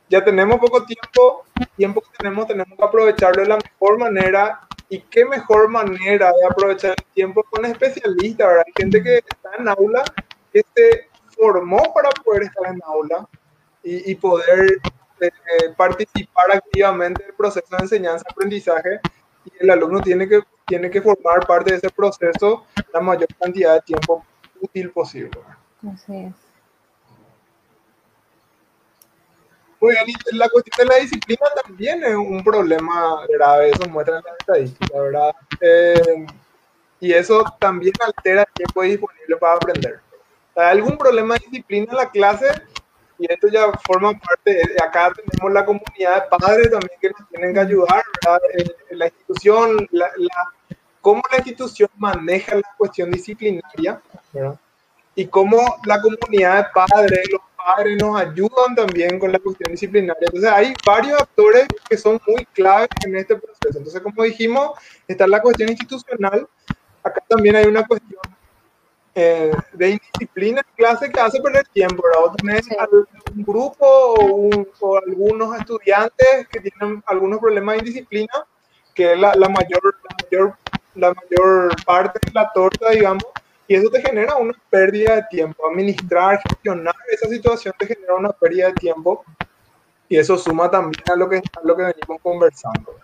[0.09, 1.45] ya tenemos poco tiempo,
[1.77, 4.61] tiempo que tenemos, tenemos que aprovecharlo de la mejor manera.
[4.89, 8.65] Y qué mejor manera de aprovechar el tiempo con especialistas, ¿verdad?
[8.67, 10.05] Hay gente que está en aula,
[10.53, 13.29] que se formó para poder estar en aula
[13.83, 14.79] y, poder
[15.21, 15.31] eh,
[15.77, 19.01] participar activamente en el proceso de enseñanza-aprendizaje.
[19.45, 23.75] Y el alumno tiene que, tiene que formar parte de ese proceso la mayor cantidad
[23.75, 24.25] de tiempo
[24.61, 25.41] útil posible.
[25.93, 26.44] Así es.
[30.33, 35.31] La cuestión de la disciplina también es un problema grave, eso muestra la estadística, ¿verdad?
[35.61, 36.27] Eh,
[37.01, 40.01] y eso también altera el tiempo disponible para aprender.
[40.57, 42.47] ¿Hay algún problema de disciplina en la clase?
[43.19, 47.29] Y esto ya forma parte, de, acá tenemos la comunidad de padres también que nos
[47.29, 48.41] tienen que ayudar, ¿verdad?
[48.91, 50.11] la institución, la,
[51.01, 54.01] cómo la institución maneja la cuestión disciplinaria,
[54.33, 54.59] ¿verdad?
[55.15, 60.27] Y cómo la comunidad de padres, los padres nos ayudan también con la cuestión disciplinaria.
[60.27, 63.79] Entonces hay varios actores que son muy claves en este proceso.
[63.79, 64.73] Entonces, como dijimos,
[65.09, 66.47] está la cuestión institucional.
[67.03, 68.21] Acá también hay una cuestión
[69.15, 72.03] eh, de indisciplina en clase que hace perder tiempo.
[72.03, 72.35] ¿verdad?
[72.37, 72.67] tenés
[73.35, 73.77] un grupo
[74.81, 78.47] o, algunos estudiantes que tienen algunos problemas de indisciplina,
[78.95, 80.57] que es la, la mayor, la, mayor,
[80.95, 83.25] la mayor parte de la torta, digamos,
[83.67, 85.67] y eso te genera una pérdida de tiempo.
[85.69, 89.25] Administrar, gestionar esa situación te genera una pérdida de tiempo
[90.09, 92.97] y eso suma también a lo que, lo que venimos conversando.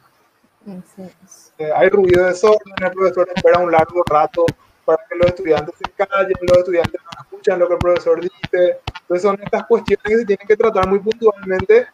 [1.58, 4.44] Eh, hay ruido de desorden, el profesor espera un largo rato
[4.84, 8.80] para que los estudiantes se callen, los estudiantes no escuchan lo que el profesor dice.
[9.00, 11.86] Entonces son estas cuestiones que se tienen que tratar muy puntualmente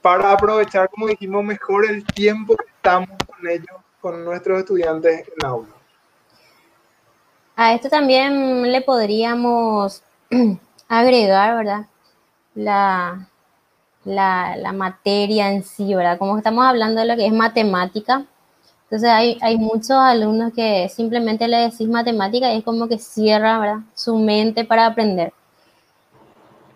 [0.00, 5.44] para aprovechar, como dijimos, mejor el tiempo que estamos con ellos, con nuestros estudiantes en
[5.44, 5.75] aula.
[7.56, 10.02] A esto también le podríamos
[10.88, 11.86] agregar, ¿verdad?
[12.54, 13.28] La,
[14.04, 16.18] la, materia en sí, ¿verdad?
[16.18, 18.26] Como estamos hablando de lo que es matemática,
[18.84, 23.58] entonces hay, hay muchos alumnos que simplemente le decís matemática y es como que cierra,
[23.58, 23.78] ¿verdad?
[23.94, 25.32] Su mente para aprender.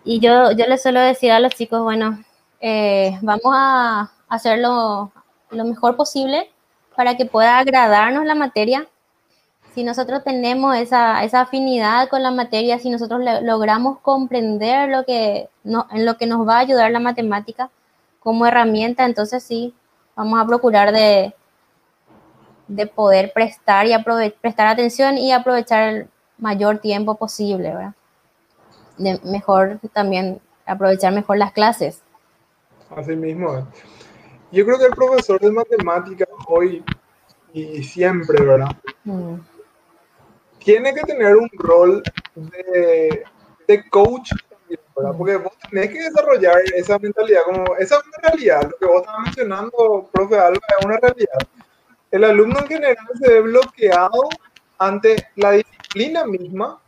[0.03, 2.23] Y yo, yo le suelo decir a los chicos, bueno,
[2.59, 5.11] eh, vamos a hacerlo
[5.51, 6.49] lo mejor posible
[6.95, 8.87] para que pueda agradarnos la materia
[9.73, 15.49] si nosotros tenemos esa, esa, afinidad con la materia, si nosotros logramos comprender lo que,
[15.63, 17.69] no, en lo que nos va a ayudar la matemática
[18.19, 19.73] como herramienta, entonces sí,
[20.15, 21.33] vamos a procurar de,
[22.67, 23.93] de poder prestar y
[24.41, 27.93] prestar atención y aprovechar el mayor tiempo posible, ¿verdad?
[28.97, 32.01] De mejor también aprovechar mejor las clases.
[32.95, 33.67] Así mismo.
[34.51, 36.83] Yo creo que el profesor de matemáticas hoy
[37.53, 38.75] y siempre, ¿verdad?
[39.05, 39.50] Mm
[40.63, 42.03] tiene que tener un rol
[42.35, 43.23] de,
[43.67, 44.31] de coach
[44.95, 45.17] ¿verdad?
[45.17, 49.01] Porque vos tenés que desarrollar esa mentalidad, como esa es una realidad, lo que vos
[49.01, 51.39] estabas mencionando, profe Alba, es una realidad.
[52.09, 54.29] El alumno en general se ve bloqueado
[54.77, 56.81] ante la disciplina misma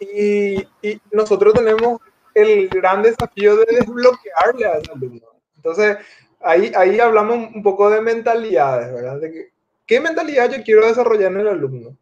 [0.00, 2.00] y, y, nosotros tenemos
[2.34, 5.26] el gran desafío de desbloquearle a ese alumno.
[5.56, 5.98] Entonces,
[6.40, 9.20] ahí, ahí hablamos un poco de mentalidades, ¿verdad?
[9.20, 11.96] De que, ¿Qué mentalidad yo quiero desarrollar en el alumno?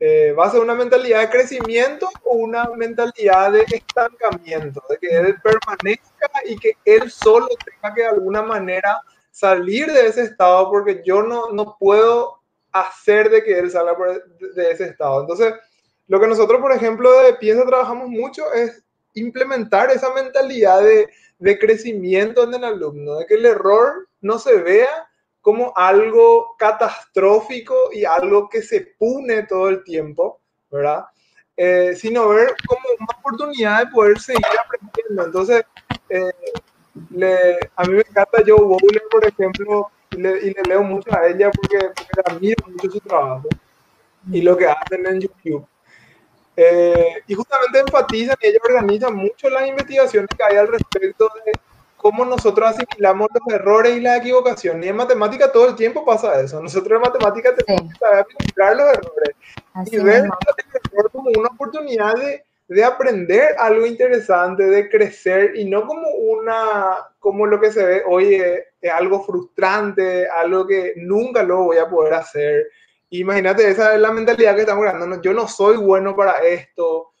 [0.00, 4.82] Eh, ¿Va a ser una mentalidad de crecimiento o una mentalidad de estancamiento?
[4.88, 10.06] De que él permanezca y que él solo tenga que de alguna manera salir de
[10.06, 12.40] ese estado porque yo no, no puedo
[12.72, 13.96] hacer de que él salga
[14.54, 15.20] de ese estado.
[15.20, 15.54] Entonces,
[16.08, 21.58] lo que nosotros, por ejemplo, de piensa trabajamos mucho es implementar esa mentalidad de, de
[21.58, 25.08] crecimiento en el alumno, de que el error no se vea
[25.44, 31.04] como algo catastrófico y algo que se pune todo el tiempo, ¿verdad?
[31.54, 35.26] Eh, sino ver como una oportunidad de poder seguir aprendiendo.
[35.26, 35.62] Entonces,
[36.08, 41.50] eh, a mí me encanta Joe Bowler, por ejemplo, y le, leo mucho a ella
[41.50, 43.46] porque, porque admiro mucho su trabajo
[44.32, 45.66] y lo que hacen en YouTube.
[46.56, 51.52] Eh, y justamente enfatizan y ella organiza mucho las investigaciones que hay al respecto de
[52.04, 54.84] cómo nosotros asimilamos los errores y las equivocaciones.
[54.84, 56.60] Y en matemática todo el tiempo pasa eso.
[56.60, 59.36] Nosotros en matemática tenemos que saber administrar los errores
[59.86, 60.30] y ver el
[60.92, 66.98] error como una oportunidad de, de, aprender algo interesante, de crecer y no como una,
[67.20, 71.88] como lo que se ve hoy es, algo frustrante, algo que nunca lo voy a
[71.88, 72.66] poder hacer.
[73.08, 75.22] Imagínate, esa es la mentalidad que estamos creando.
[75.22, 77.12] Yo no soy bueno para esto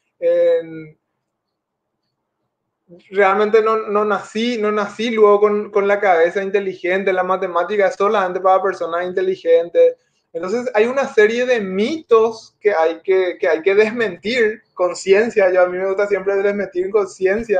[3.10, 7.94] realmente no, no, nací, no nací luego con, con, la cabeza inteligente, la matemática es
[7.96, 9.96] solamente para personas inteligentes.
[10.32, 15.50] Entonces hay una serie de mitos que hay que, que hay que desmentir con ciencia.
[15.52, 17.58] Yo a mí me gusta siempre desmentir con ciencia.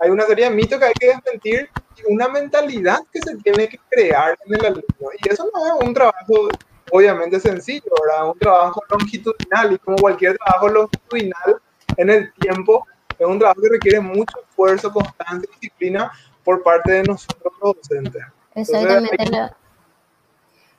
[0.00, 3.68] Hay una serie de mitos que hay que desmentir y una mentalidad que se tiene
[3.68, 5.10] que crear en el alumno.
[5.22, 6.48] Y eso no es un trabajo
[6.90, 8.30] obviamente sencillo, ¿verdad?
[8.30, 11.60] Un trabajo longitudinal y como cualquier trabajo longitudinal
[11.96, 12.86] en el tiempo
[13.20, 16.10] es un trabajo que requiere mucho esfuerzo, constancia y disciplina
[16.42, 18.22] por parte de nosotros los docentes.
[18.54, 19.54] Exactamente.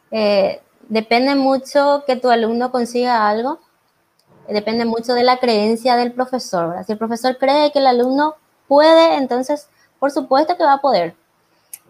[0.09, 3.59] Eh, depende mucho que tu alumno consiga algo,
[4.49, 6.83] depende mucho de la creencia del profesor.
[6.85, 8.35] Si el profesor cree que el alumno
[8.67, 11.15] puede, entonces por supuesto que va a poder.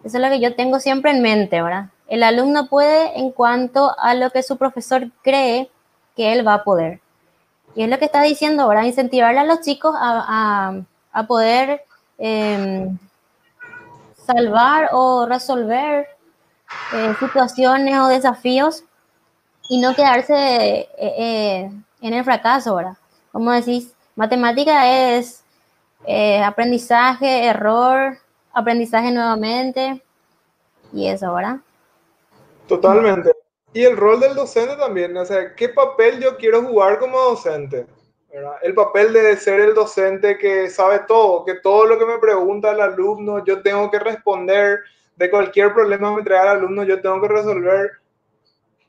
[0.04, 1.86] Eso es lo que yo tengo siempre en mente, ¿verdad?
[2.08, 5.70] El alumno puede en cuanto a lo que su profesor cree
[6.14, 7.00] que él va a poder.
[7.74, 10.74] Y es lo que está diciendo ahora, incentivarle a los chicos a,
[11.26, 11.84] poder
[12.18, 12.98] em,
[14.26, 16.08] salvar o resolver
[16.94, 18.84] eh, situaciones o desafíos
[19.68, 22.96] y no quedarse eh, eh, en el fracaso, ¿verdad?
[23.30, 25.42] Como decís, matemática es
[26.44, 28.18] aprendizaje, error,
[28.52, 30.02] aprendizaje nuevamente
[30.92, 31.58] y eso, ¿verdad?
[32.66, 33.41] Totalmente.
[33.74, 37.86] Y el rol del docente también, o sea, ¿qué papel yo quiero jugar como docente?
[38.62, 42.72] El papel de ser el docente que sabe todo, que todo lo que me pregunta
[42.72, 44.80] el alumno yo tengo que responder,
[45.16, 47.90] de cualquier problema que me trae el alumno yo tengo que resolver.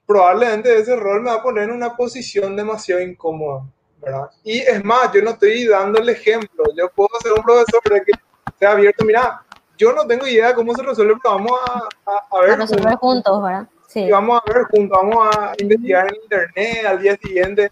[0.06, 3.64] Probablemente ese rol me va a poner en una posición demasiado incómoda,
[4.02, 4.30] ¿verdad?
[4.44, 8.04] Y es más, yo no estoy dando el ejemplo, yo puedo ser un profesor de
[8.04, 8.12] que
[8.60, 9.44] sea abierto, mira,
[9.78, 11.90] yo no tengo idea de cómo se resuelve, pero vamos a,
[12.32, 12.52] a, ver.
[12.52, 13.68] A resolver juntos, ¿verdad?
[13.96, 17.72] Y vamos a ver juntos, vamos a investigar en internet al día siguiente.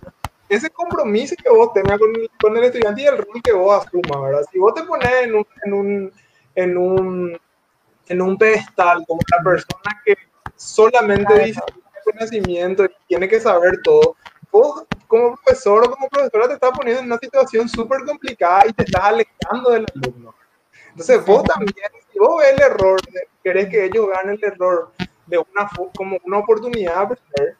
[0.49, 4.21] Ese compromiso que vos tengas con, con el estudiante y el rol que vos asumas,
[4.21, 4.45] ¿verdad?
[4.51, 6.13] Si vos te pones en un, en un,
[6.55, 7.41] en un,
[8.09, 10.15] en un pedestal como la persona que
[10.55, 11.61] solamente dice
[12.03, 14.15] conocimiento y tiene que saber todo,
[14.51, 18.73] vos como profesor o como profesora te estás poniendo en una situación súper complicada y
[18.73, 20.35] te estás alejando del alumno.
[20.89, 21.73] Entonces vos también,
[22.11, 22.99] si vos ves el error,
[23.43, 24.91] querés que ellos ganen el error
[25.31, 27.55] de una como una oportunidad de aprender,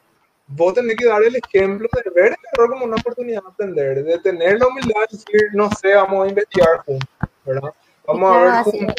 [0.48, 4.04] vos tenés que dar el ejemplo de ver el error como una oportunidad de aprender,
[4.04, 7.10] de tener la humildad de decir, no sé, vamos a investigar juntos,
[7.46, 7.74] ¿verdad?
[8.06, 8.96] Vamos a ver juntos.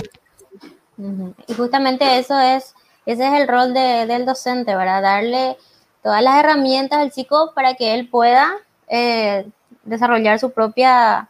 [1.47, 2.75] Y justamente eso es,
[3.07, 5.03] ese es el rol de, del docente, ¿verdad?
[5.03, 5.57] Darle
[6.03, 8.57] todas las herramientas al chico para que él pueda
[8.89, 9.47] eh,
[9.85, 11.29] desarrollar su propia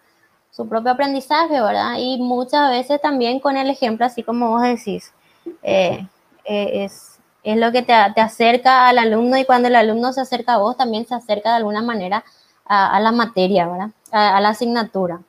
[0.51, 1.95] su propio aprendizaje, ¿verdad?
[1.99, 5.13] Y muchas veces también con el ejemplo, así como vos decís,
[5.63, 6.07] eh,
[6.45, 7.12] eh, es,
[7.43, 10.59] es, lo que te, te, acerca al alumno y cuando el alumno se acerca a
[10.59, 12.25] vos, también se acerca de alguna manera
[12.65, 13.91] a, la materia, ¿verdad?
[14.11, 15.21] A, la asignatura.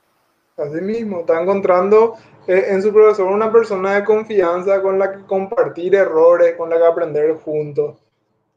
[0.56, 2.14] Así mismo, está encontrando
[2.46, 6.78] eh, en su profesor una persona de confianza con la que compartir errores, con la
[6.78, 7.96] que aprender juntos.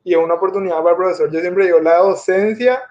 [0.03, 1.31] Y es una oportunidad para el profesor.
[1.31, 2.81] Yo siempre digo, la docencia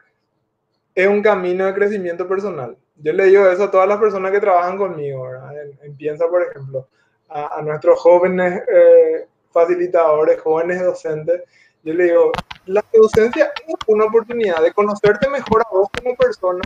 [0.94, 4.40] es un camino de crecimiento personal yo le digo eso a todas las personas que
[4.40, 5.52] trabajan conmigo, ¿verdad?
[5.83, 6.88] En, Piensa, por ejemplo,
[7.29, 11.42] a, nuestros jóvenes eh, facilitadores, jóvenes docentes,
[11.87, 12.32] yo le digo,
[12.66, 16.62] la docencia es una oportunidad de conocerte mejor a vos como persona,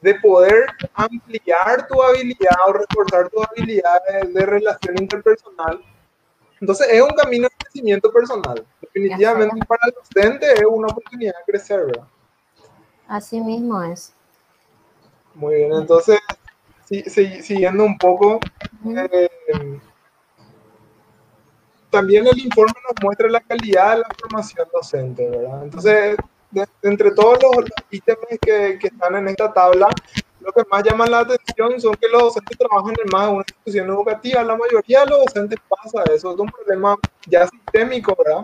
[0.00, 4.00] de poder ampliar tu habilidad o reforzar tu habilidad
[4.32, 5.82] de, relación interpersonal.
[6.60, 8.64] Entonces es un camino de crecimiento personal.
[8.80, 12.06] Definitivamente para el docente es una oportunidad de crecer, ¿verdad?
[13.08, 14.12] Así mismo es.
[15.34, 16.20] Muy bien, entonces,
[17.42, 18.38] siguiendo un poco,
[18.86, 19.28] eh,
[21.92, 25.62] también el informe nos muestra la calidad de la formación docente, ¿verdad?
[25.62, 26.16] Entonces,
[26.82, 29.88] entre todos los, ítems que, que, están en esta tabla,
[30.40, 33.44] lo que más llama la atención son que los docentes trabajan en más de una
[33.46, 34.42] institución educativa.
[34.42, 38.42] La mayoría de los docentes pasa eso, es un problema ya sistémico, ¿verdad?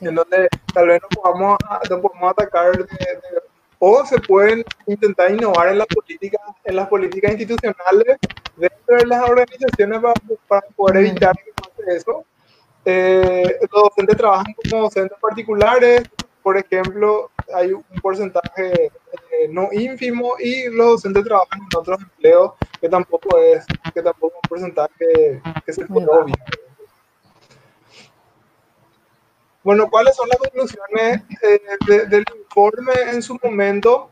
[0.00, 1.58] En donde tal vez no podamos,
[1.90, 3.40] no podamos atacar de, de
[3.80, 8.18] o se pueden intentar innovar en las políticas, en las políticas institucionales
[8.56, 10.00] dentro de las organizaciones
[10.46, 12.24] para, poder evitar que pase eso.
[12.84, 16.02] Eh, los docentes trabajan como docentes particulares,
[16.42, 22.52] por ejemplo, hay un porcentaje eh, no ínfimo y los docentes trabajan en otros empleos
[22.80, 26.34] que tampoco es, que tampoco es un porcentaje que se puede obvio.
[29.62, 34.10] Bueno, ¿cuáles son las conclusiones eh, del informe en su momento?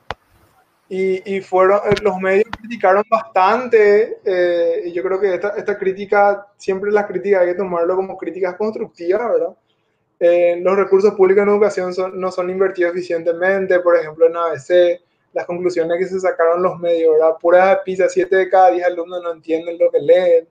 [0.91, 5.77] Y, y fueron, eh, los medios criticaron bastante, eh, y yo creo que esta, esta,
[5.77, 9.57] crítica, siempre las críticas hay que tomarlo como críticas constructivas, ¿verdad?
[10.61, 15.01] los recursos públicos en educación son, no son invertidos eficientemente, por ejemplo, en ABC,
[15.33, 17.37] las conclusiones que se sacaron los medios, ¿verdad?
[17.41, 20.49] Pura de PISA, 7 de cada 10 alumnos no entienden lo que leen,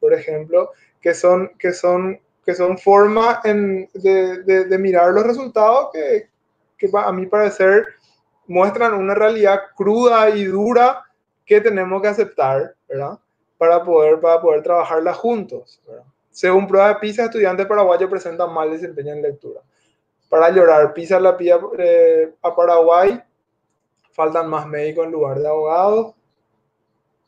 [0.00, 0.70] por ejemplo,
[1.00, 6.28] que son, que son, que son formas de, de, de, mirar los resultados que,
[6.78, 7.86] que a mi parecer
[8.46, 11.04] muestran una realidad cruda y dura
[11.44, 12.74] que tenemos que aceptar.
[13.58, 15.80] Para poder, para poder trabajarla juntos.
[16.30, 19.60] Según prueba de PISA, estudiantes paraguayos presentan mal desempeño en lectura.
[20.28, 23.22] Para llorar, PISA la pía eh, a Paraguay,
[24.12, 26.14] faltan más médicos en lugar de abogados.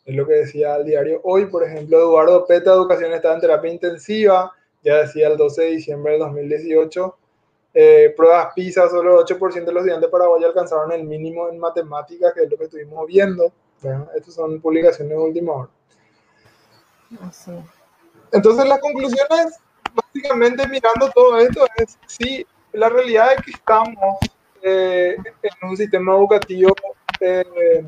[0.05, 3.73] Es lo que decía el diario hoy, por ejemplo, Eduardo Peta, Educación está en terapia
[3.73, 4.53] intensiva,
[4.83, 7.17] ya decía el 12 de diciembre del 2018.
[7.79, 12.33] Eh, pruebas PISA, solo el 8% de los estudiantes paraguayos alcanzaron el mínimo en matemáticas,
[12.33, 13.53] que es lo que estuvimos viendo.
[14.17, 15.71] Estas son publicaciones de última hora.
[18.33, 19.59] Entonces, las conclusiones,
[19.95, 24.21] básicamente mirando todo esto, es si la realidad es que estamos
[24.63, 26.75] eh, en un sistema educativo
[27.21, 27.85] eh,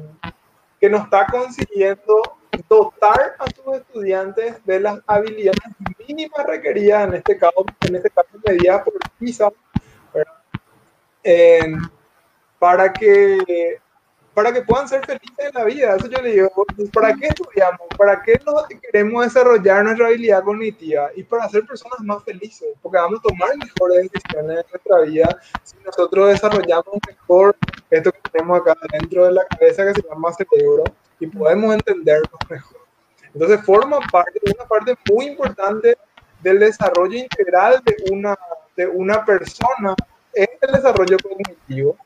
[0.79, 5.61] que no está consiguiendo dotar a sus estudiantes de las habilidades
[6.07, 9.51] mínimas requeridas, en este caso, en este caso medidas por PISA,
[12.59, 13.81] para que
[14.39, 15.97] para que puedan ser felices en la vida.
[15.97, 16.49] Eso yo le digo,
[16.93, 17.81] ¿para qué estudiamos?
[17.97, 21.11] ¿Para qué nos queremos desarrollar nuestra habilidad cognitiva?
[21.17, 25.41] Y para ser personas más felices, porque vamos a tomar mejores decisiones en nuestra vida
[25.65, 27.57] si nosotros desarrollamos mejor
[27.91, 30.85] esto que tenemos acá dentro de la cabeza que se llama cerebro
[31.19, 32.79] y podemos entenderlo mejor.
[33.35, 35.99] Entonces forma parte, una parte muy importante
[36.43, 38.39] del desarrollo integral de una,
[38.77, 39.97] de una persona
[40.33, 41.97] es el desarrollo cognitivo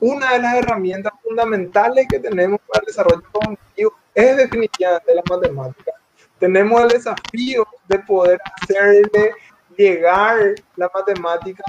[0.00, 5.92] una de las herramientas fundamentales que tenemos para el desarrollo cognitivo es definitivamente la matemática.
[6.38, 9.34] Tenemos el desafío de poder hacerle
[9.76, 11.62] llegar la matemática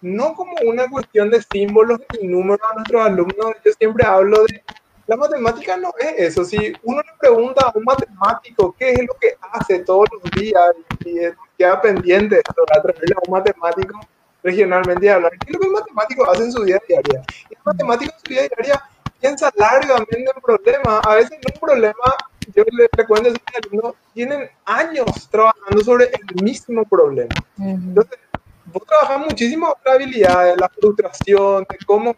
[0.00, 3.56] no como una cuestión de símbolos y números a nuestros alumnos.
[3.64, 4.62] Yo siempre hablo de
[5.08, 6.44] la matemática no es eso.
[6.44, 10.72] Si uno le pregunta a un matemático qué es lo que hace todos los días
[11.04, 11.16] y,
[11.58, 13.98] queda pendiente de traerle a un matemático,
[14.46, 15.06] regionalmente.
[15.06, 17.22] ¿Qué es lo que el matemático hace en su vida diaria?
[17.50, 18.82] Y el matemático en su vida diaria
[19.20, 21.00] piensa largamente en problemas.
[21.04, 22.08] A veces en un problema,
[22.54, 27.34] yo le, le cuento a mis alumnos, tienen años trabajando sobre el mismo problema.
[27.58, 28.18] Entonces,
[28.66, 32.16] vos trabajas muchísimo la habilidad, la frustración, de cómo,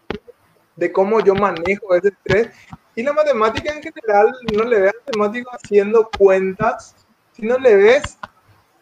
[0.75, 2.49] de cómo yo manejo ese estrés.
[2.95, 6.95] Y la matemática en general, no le ves al matemático haciendo cuentas,
[7.33, 8.17] sino le ves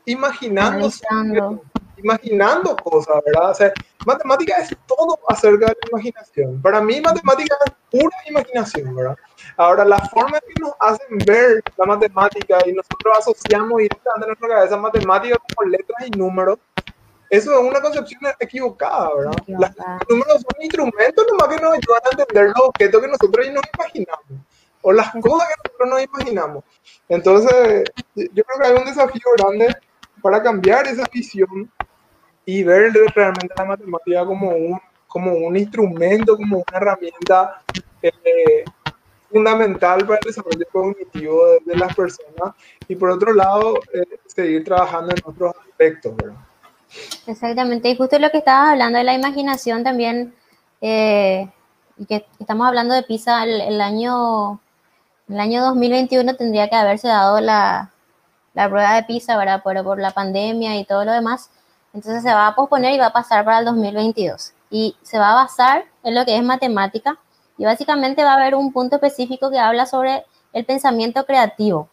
[0.06, 0.90] imaginando
[1.98, 3.52] imaginando cosas, ¿verdad?
[3.52, 3.74] O sea,
[4.06, 6.62] matemática es todo acerca de la imaginación.
[6.62, 9.18] Para mí, matemática es pura imaginación, ¿verdad?
[9.58, 14.48] Ahora, la forma que nos hacen ver la matemática y nosotros asociamos directamente en nuestra
[14.48, 16.60] cabeza matemática como letras y números,
[17.30, 19.34] eso es una concepción equivocada, ¿verdad?
[19.48, 23.64] los números son instrumentos nomás que nos ayudan a entender los objetos que nosotros nos
[23.76, 24.48] imaginamos
[24.82, 26.64] o las cosas que nosotros nos imaginamos.
[27.10, 27.84] Entonces,
[28.16, 29.76] yo creo que hay un desafío grande
[30.22, 31.70] para cambiar esa visión
[32.48, 37.62] y ver realmente la matemática como un, como un instrumento, como una herramienta
[38.02, 38.64] eh,
[39.30, 42.56] fundamental para el desarrollo cognitivo de, las personas
[42.88, 46.16] y por otro lado eh, seguir trabajando en otros aspectos.
[46.16, 46.38] ¿verdad?
[47.28, 50.34] Exactamente, y justo lo que estabas hablando de la imaginación también,
[50.80, 51.50] eh,
[52.08, 54.62] que estamos hablando de PISA, el, año,
[55.28, 57.92] el año 2021 tendría que haberse dado la,
[58.54, 59.62] la prueba de PISA, ¿verdad?
[59.66, 61.50] Pero por la pandemia y todo lo demás,
[61.98, 64.54] entonces se va a posponer y va a pasar para el 2022.
[64.70, 67.18] Y se va a basar en lo que es matemática
[67.58, 70.24] y básicamente va a haber un punto específico que habla sobre
[70.54, 71.90] el pensamiento creativo.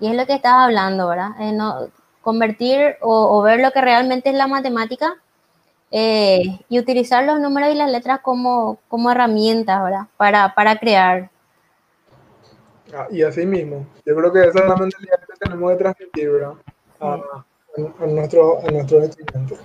[0.00, 1.32] Y es lo que estás hablando, ¿verdad?
[1.38, 1.88] Eh, no,
[2.22, 5.14] convertir o, ver lo que realmente es la matemática
[5.90, 10.06] eh, y utilizar los números y las letras como, como herramientas, ¿verdad?
[10.16, 11.28] Para, para crear.
[12.94, 16.30] Ah, y así mismo, yo creo que esa es la mentalidad que tenemos que transmitir,
[16.30, 16.54] ¿verdad?
[17.00, 17.44] a,
[18.06, 19.58] nuestro, a nuestros estudiantes.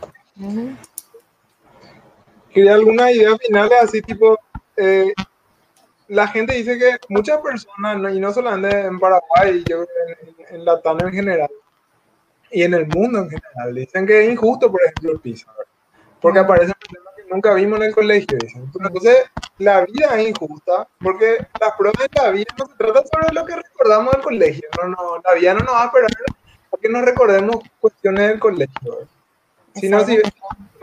[2.53, 4.37] ¿Quería alguna idea final así tipo,
[4.75, 5.13] eh,
[6.07, 10.99] la gente dice que muchas personas, y no solamente en Paraguay, yo en, en Latam
[11.01, 11.49] en general,
[12.51, 15.47] y en el mundo en general, dicen que es injusto, por ejemplo, el PISA,
[16.19, 18.69] porque aparecen problemas que nunca vimos en el colegio, dicen.
[18.75, 19.17] Entonces,
[19.57, 23.45] la vida es injusta, porque las pruebas de la vida no se tratan sobre lo
[23.45, 26.11] que recordamos del colegio, no, no, la vida no nos va a esperar
[26.81, 29.07] que nos recordemos cuestiones del colegio.
[29.73, 30.17] Sino si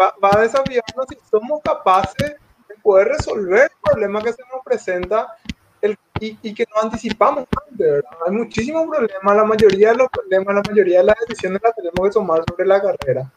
[0.00, 2.36] va, a desafiarnos si somos capaces
[2.68, 5.36] de poder resolver el problema que se nos presenta
[5.82, 10.62] el, y, que no anticipamos antes, Hay muchísimos problemas, la mayoría de los problemas, la
[10.68, 13.30] mayoría de las decisiones las tenemos que tomar sobre la carrera.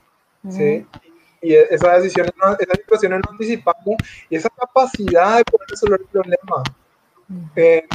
[0.50, 0.88] ¿sí?
[1.42, 3.96] y esas decisiones, esas situaciones no anticipamos
[4.30, 6.64] y esa capacidad de poder resolver problemas
[7.56, 7.88] eh,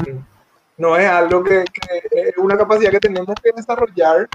[0.77, 1.65] no es algo que,
[2.11, 4.29] es una capacidad que tenemos que desarrollar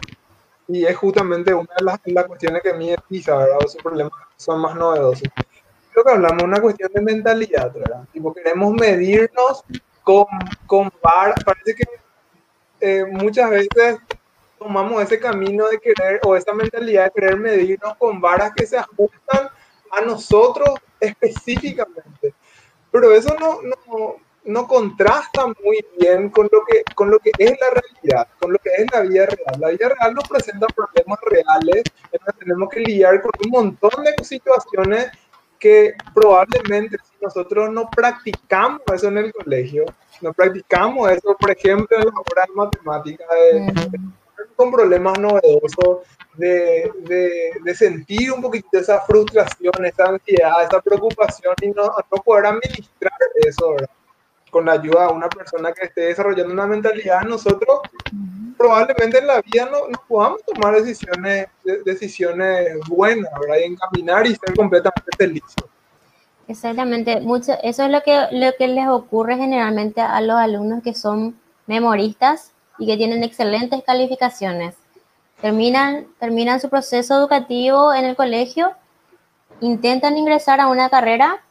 [0.73, 3.57] y es justamente una de las, las cuestiones que a mí PISA, ¿verdad?
[3.65, 5.27] Esos problemas son más novedosos.
[5.91, 8.05] Creo que hablamos de una cuestión de mentalidad, ¿verdad?
[8.13, 9.63] Tipo, queremos medirnos
[10.03, 10.25] con,
[10.65, 11.83] con parece que
[12.79, 13.97] eh, muchas veces
[14.57, 18.77] tomamos ese camino de querer o esa mentalidad de querer medirnos con varas que se
[18.77, 19.49] ajustan
[19.91, 20.69] a nosotros
[20.99, 22.33] específicamente.
[22.91, 24.15] Pero eso no,
[24.45, 28.59] no, contrasta muy bien con lo, que, con lo que es la realidad, con lo
[28.59, 29.59] que es la vida real.
[29.59, 31.83] La vida real nos presenta problemas reales,
[32.39, 35.11] tenemos que lidiar con un montón de situaciones
[35.59, 39.85] que probablemente si nosotros no practicamos eso en el colegio,
[40.21, 43.27] no practicamos eso, por ejemplo, en las horas de matemáticas,
[44.55, 45.99] con problemas novedosos,
[46.33, 52.23] de, de, de, sentir un poquito esa frustración, esa ansiedad, esa preocupación y no, no
[52.23, 53.75] poder administrar eso,
[54.51, 57.79] Con la ayuda de una persona que esté desarrollando una mentalidad, nosotros
[58.57, 61.47] probablemente en la vida no, no podamos tomar decisiones,
[61.83, 63.55] decisiones buenas, ¿verdad?
[63.61, 65.55] Y encaminar y ser completamente felices.
[66.47, 70.93] Exactamente, mucho, eso es lo que, lo que les ocurre generalmente a los alumnos que
[70.93, 74.75] son memoristas y que tienen excelentes calificaciones.
[75.39, 78.73] Terminan, terminan su proceso educativo en el colegio,
[79.61, 81.41] intentan ingresar a una carrera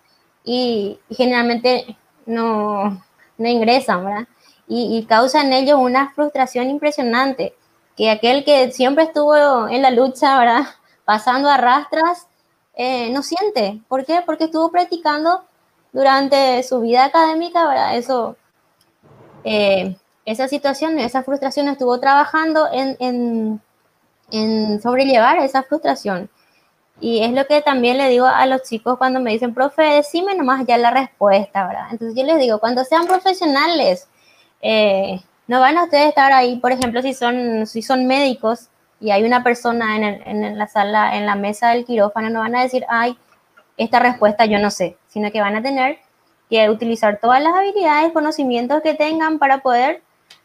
[0.44, 1.96] y, generalmente
[2.26, 3.02] no,
[3.38, 4.28] no, ingresan, ¿verdad?
[4.68, 7.54] Y, y causa en ellos una frustración impresionante,
[7.96, 10.66] que aquel que siempre estuvo en la lucha, ¿verdad?
[11.04, 12.26] Pasando a rastras,
[12.74, 13.82] eh, no siente.
[13.88, 14.22] ¿Por qué?
[14.24, 15.44] Porque estuvo practicando
[15.92, 17.96] durante su vida académica, ¿verdad?
[17.96, 18.36] Eso
[19.44, 23.60] eh, esa situación, esa frustración, estuvo trabajando en,
[24.82, 26.30] sobrellevar esa frustración.
[27.00, 30.34] Y es lo que también le digo a los chicos cuando me dicen, profe, decime
[30.34, 31.86] nomás ya la respuesta, ¿verdad?
[31.90, 34.08] Entonces yo les digo, cuando sean profesionales,
[34.60, 38.68] eh, no van a ustedes estar ahí, por ejemplo, si son, si son médicos
[39.00, 42.54] y hay una persona en, en la sala, en la mesa del quirófano, no van
[42.54, 43.16] a decir, ay,
[43.78, 45.98] esta respuesta yo no sé, sino que van a tener
[46.50, 50.02] que utilizar todas las habilidades, conocimientos que tengan para poder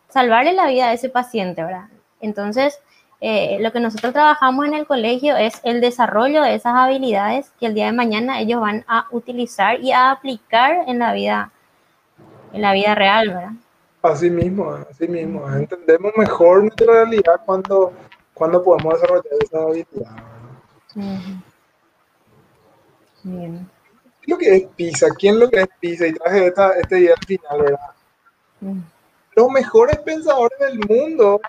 [0.08, 1.89] salvarle la vida a ese paciente, ¿verdad?
[2.22, 2.80] Entonces,
[3.22, 7.68] eh, lo que nosotros trabajamos en el colegio es el desarrollo de esas habilidades que
[7.68, 11.51] el día de mañana ellos van a utilizar y a aplicar en la vida,
[12.53, 13.51] en la vida real, ¿verdad?
[14.01, 15.49] Así mismo, así mismo.
[15.51, 17.91] Entendemos mejor nuestra realidad cuando,
[18.34, 20.11] cuando podemos desarrollar esa habilidad.
[23.24, 23.70] Bien.
[24.22, 25.07] ¿Qué es lo que es PISA?
[25.18, 26.07] ¿Quién lo que es PISA?
[26.07, 27.95] Y traje este día al final, ¿verdad?
[29.36, 31.41] los mejores pensadores del mundo,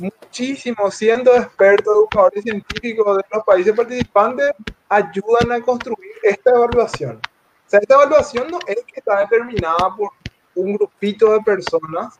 [0.00, 4.50] muchísimos, siendo expertos, educadores científicos de los países participantes,
[4.88, 7.16] ayudan a construir esta evaluación.
[7.16, 10.10] O sea, esta evaluación no es que está determinada por
[10.54, 12.16] un grupito de personas,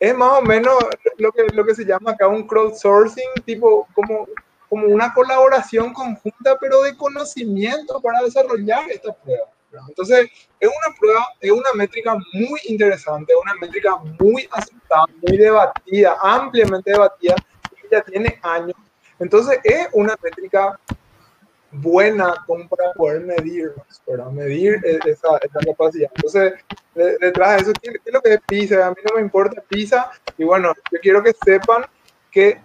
[0.00, 0.74] es más o menos
[1.18, 4.28] lo que, lo que se llama acá un crowdsourcing, tipo como,
[4.68, 9.46] como una colaboración conjunta, pero de conocimiento para desarrollar esta prueba.
[9.88, 16.16] Entonces, es una prueba, es una métrica muy interesante, una métrica muy aceptada, muy debatida,
[16.22, 17.34] ampliamente debatida,
[17.72, 18.76] y ya tiene años.
[19.18, 20.78] Entonces, es una métrica
[21.70, 23.72] buena como para poder medir,
[24.06, 26.10] para medir esa, esa, capacidad.
[26.14, 26.54] Entonces,
[26.94, 28.86] detrás de eso, ¿qué, es lo que es PISA?
[28.86, 31.84] A mí no me importa PISA, y bueno, yo quiero que sepan
[32.30, 32.60] que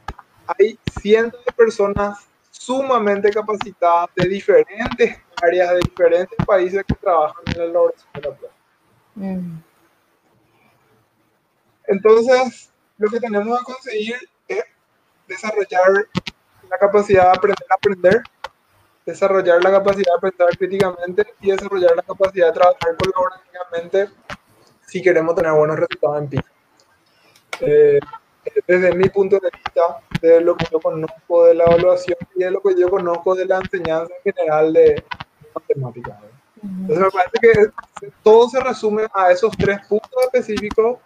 [0.48, 2.28] hay cientos de personas
[2.64, 8.36] sumamente capacitadas de diferentes áreas, de diferentes países que trabajan en el elaboración de la
[8.36, 8.58] planta.
[9.16, 9.64] Mm.
[11.88, 14.16] Entonces, lo que tenemos que conseguir
[14.48, 14.64] es
[15.28, 16.08] desarrollar
[16.70, 18.24] la capacidad de aprender a aprender,
[19.06, 24.10] desarrollar la capacidad de pensar críticamente y desarrollar la capacidad de trabajar colaborativamente
[24.88, 26.44] si queremos tener buenos resultados en PIB.
[27.60, 28.00] Eh,
[28.68, 32.52] desde mi punto de vista, de lo que yo conozco de la evaluación y de
[32.52, 35.04] lo que yo conozco de la enseñanza en general de
[35.54, 36.18] matemáticas.
[36.64, 41.00] Entonces me parece que todo se resume a esos tres puntos específicos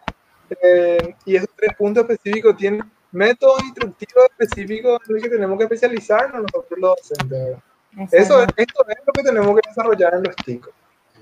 [0.61, 5.63] eh, y esos tres puntos específicos tienen métodos instructivos específicos en los que tenemos que
[5.63, 7.57] especializarnos nosotros los docentes.
[8.11, 10.73] Eso es, esto es lo que tenemos que desarrollar en los chicos.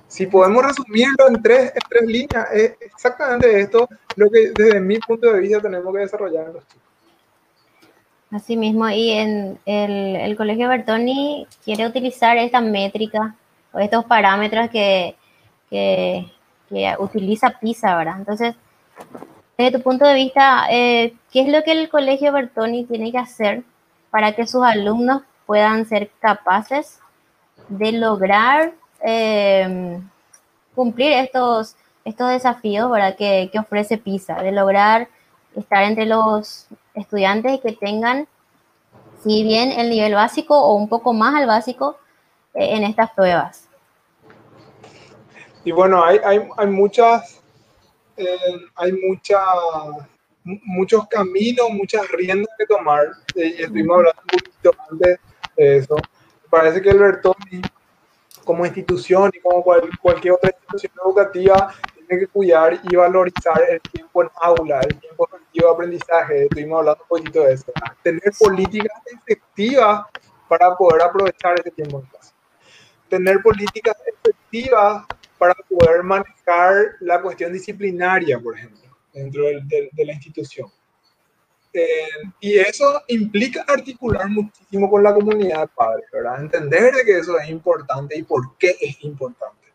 [0.10, 3.88] Si podemos resumirlo en tres, en tres líneas, es exactamente esto
[4.18, 6.85] lo que desde mi punto de vista tenemos que desarrollar en los chicos.
[8.36, 13.34] Así mismo, y en el, el Colegio Bertoni quiere utilizar esta métrica
[13.72, 15.16] o estos parámetros que,
[15.70, 16.30] que,
[16.68, 18.16] que utiliza PISA, ¿verdad?
[18.18, 18.56] Entonces,
[19.58, 23.20] desde tu punto de vista, eh, ¿qué es lo que el Colegio Bertoni tiene que
[23.20, 23.64] hacer
[24.10, 27.00] para que sus alumnos puedan ser capaces
[27.70, 29.98] de lograr eh,
[30.76, 33.16] cumplir estos, estos desafíos ¿verdad?
[33.16, 35.08] Que, que, ofrece PISA, de lograr
[35.56, 38.28] estar entre los estudiantes que tengan,
[39.24, 41.98] si bien el nivel básico o un poco más al básico
[42.54, 43.68] eh, en estas pruebas.
[45.64, 47.42] Y bueno, hay, hay, hay muchas,
[48.18, 48.38] eh,
[48.76, 49.40] hay muchas
[50.46, 53.08] muchos caminos, muchas riendas que tomar.
[53.36, 55.20] Y estuvimos hablando un poquito antes
[55.56, 55.98] de eso.
[56.50, 57.62] Parece que el Bertoni,
[58.44, 64.24] como institución y como cualquier otra institución educativa, tiene que cuidar y valorizar el tiempo
[64.24, 66.44] en aula, el tiempo efectivo de aprendizaje.
[66.44, 67.72] Estuvimos hablando un poquito de eso.
[68.04, 70.06] Tener políticas efectivas
[70.48, 72.34] para poder aprovechar ese tiempo en clase.
[73.10, 75.06] Tener políticas efectivas
[75.38, 78.86] para poder manejar la cuestión disciplinaria, por ejemplo
[79.16, 80.70] dentro de, la institución.
[81.74, 82.08] Eh,
[82.40, 86.42] y eso implica articular muchísimo con la comunidad de padres, ¿verdad?
[86.42, 89.68] Entender de que eso es importante y por qué es importante.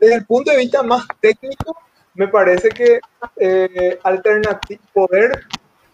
[0.00, 1.76] Desde el punto de vista más técnico,
[2.14, 3.00] me parece que
[3.36, 3.98] eh,
[4.92, 5.46] poder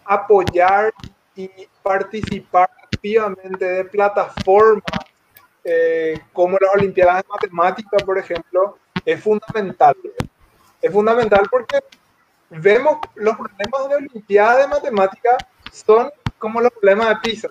[0.05, 0.93] apoyar
[1.35, 1.49] y
[1.81, 4.83] participar activamente de plataformas
[5.63, 9.95] eh, como las Olimpiadas de Matemáticas, por ejemplo, es fundamental.
[10.81, 11.79] Es fundamental porque
[12.49, 15.37] vemos los problemas de Olimpiada de Matemática
[15.71, 17.49] son como los problemas de PISA.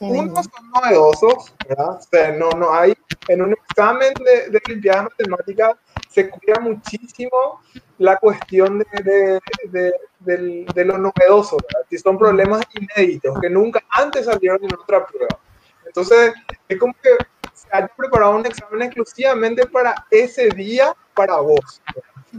[0.00, 1.98] Unos son novedosos, ¿verdad?
[1.98, 2.94] O sea, no, no hay,
[3.28, 5.78] en un examen de, de Olimpiada de Matemática
[6.10, 7.62] se cuida muchísimo
[7.98, 9.40] la cuestión de,
[9.70, 11.86] de, de, de lo novedoso, ¿verdad?
[11.88, 15.38] Que son problemas inéditos que nunca antes salieron en otra prueba.
[15.86, 16.34] Entonces,
[16.68, 17.10] es como que
[17.54, 21.80] se haya preparado un examen exclusivamente para ese día, para vos.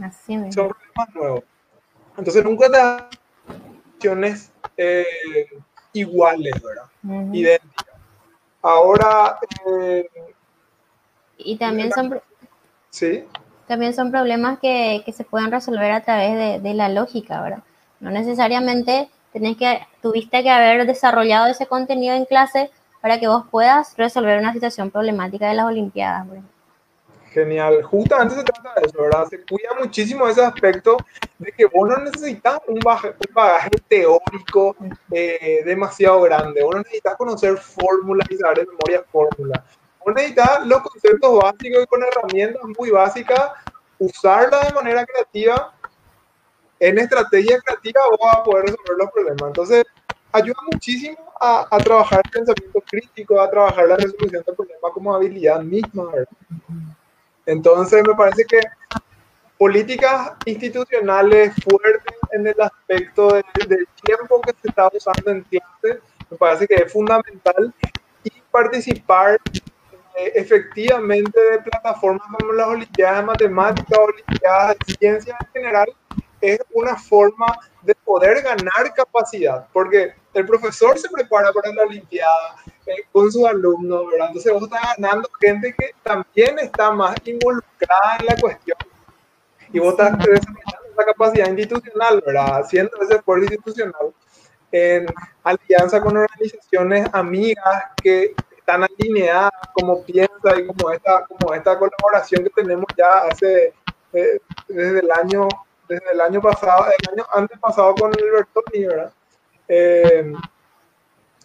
[0.02, 1.44] Así son problemas nuevos.
[2.16, 3.08] Entonces nunca da
[3.94, 5.06] opciones eh,
[5.94, 7.32] iguales, ¿verdad?
[7.32, 7.96] Idénticas.
[8.60, 9.38] Ahora...
[9.66, 10.08] Eh,
[11.38, 12.20] y también son...
[12.90, 13.24] Sí.
[13.72, 17.62] También son problemas que, que se pueden resolver a través de, de, la lógica, ¿verdad?
[18.00, 22.70] No necesariamente tenés que, tuviste que haber desarrollado ese contenido en clase
[23.00, 26.50] para que vos puedas resolver una situación problemática de las Olimpiadas, ejemplo.
[27.30, 27.82] Genial.
[27.82, 29.24] Justamente se trata de eso, ¿verdad?
[29.30, 30.98] Se cuida muchísimo ese aspecto
[31.38, 32.78] de que vos no necesitas un
[33.32, 34.76] bagaje, teórico
[35.10, 36.62] eh, demasiado grande.
[36.62, 39.62] Vos no necesitas conocer fórmulas y saber de memoria fórmulas.
[40.04, 43.52] Vos necesitas los conceptos básicos y con herramientas muy básicas,
[43.98, 45.74] usarlas de manera creativa.
[46.80, 49.42] En estrategia creativa vos vas a poder resolver los problemas.
[49.48, 49.84] Entonces,
[50.32, 55.14] ayuda muchísimo a, a trabajar el pensamiento crítico, a trabajar la resolución del problema como
[55.14, 56.28] habilidad misma, ¿verdad?
[57.46, 58.60] Entonces, me parece que
[59.58, 63.44] políticas institucionales fuertes en el aspecto del
[64.02, 66.00] tiempo que se está usando en clase,
[66.30, 67.72] me parece que es fundamental
[68.24, 69.38] y participar
[70.18, 75.88] eh, efectivamente de plataformas como las Olimpiadas de Matemáticas, Olimpiadas de Ciencias en general,
[76.40, 77.46] es una forma
[77.82, 82.56] de poder ganar capacidad, porque el profesor se prepara para la Olimpiada
[82.86, 84.28] eh, con sus alumnos, ¿verdad?
[84.28, 88.78] Entonces vos estás ganando gente que también está más involucrada en la cuestión
[89.72, 92.60] y vos estás desarrollando esa capacidad institucional, ¿verdad?
[92.60, 94.12] Haciendo ese esfuerzo institucional
[94.72, 95.06] en
[95.44, 102.44] alianza con organizaciones amigas que están alineadas como piensa y como esta, como esta colaboración
[102.44, 103.74] que tenemos ya hace
[104.12, 104.38] eh,
[104.68, 105.48] desde el año
[105.88, 109.12] desde el año pasado, el año antes pasado con el Bertoni, ¿verdad?
[109.68, 110.32] Eh,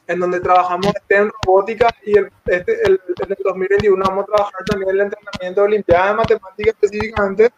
[0.07, 4.28] en donde trabajamos este en robótica y el, este, el, en el 2021 vamos a
[4.28, 7.49] trabajar también el entrenamiento de Olimpiada de Matemática específicamente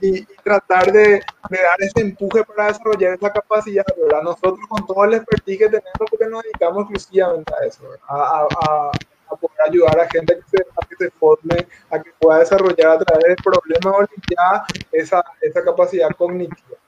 [0.00, 4.22] y, tratar de, de, dar ese empuje para desarrollar esa capacidad, ¿verdad?
[4.22, 8.90] Nosotros con todo el expertise que tenemos, porque nos dedicamos exclusivamente a eso, a, a,
[9.30, 12.88] a, poder ayudar a gente que se, a que se forme, a que pueda desarrollar
[12.88, 16.78] a través del problema Olimpiada esa, esa capacidad cognitiva.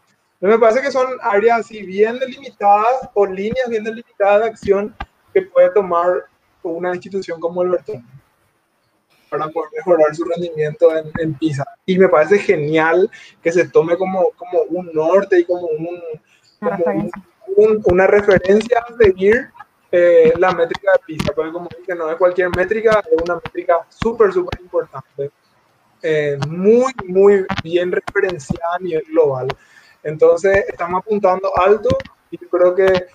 [0.41, 4.97] Me parece que son áreas así bien delimitadas o líneas bien delimitadas de acción
[5.35, 6.25] que puede tomar
[6.63, 7.71] una institución como el
[9.31, 11.65] para poder mejorar su rendimiento en, en, PISA.
[11.87, 13.09] Y me parece genial
[13.43, 16.01] que se tome como, como un norte y como, un,
[16.59, 17.05] como
[17.57, 19.51] un, una referencia a seguir
[19.93, 23.87] eh, la métrica de PISA, porque como dije, no es cualquier métrica, es una métrica
[23.89, 25.31] súper, súper importante,
[26.03, 29.49] eh, muy, muy bien referenciada a nivel global.
[30.03, 31.89] Entonces, estamos apuntando alto
[32.31, 33.07] y yo creo que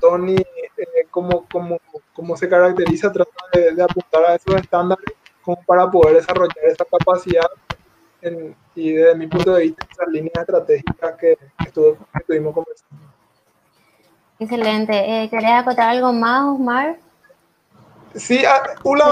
[0.00, 1.78] Tony, eh, como, como,
[2.12, 5.04] como se caracteriza, trata de, de apuntar a esos estándares
[5.42, 7.46] como para poder desarrollar esa capacidad
[8.20, 11.36] en, y desde mi punto de vista esas líneas estratégicas que,
[11.66, 13.12] estuve, que estuvimos conversando.
[14.38, 14.92] Excelente.
[14.94, 16.96] Eh, ¿Querés acotar algo más, Osmar?
[18.14, 19.04] Sí, ah, una,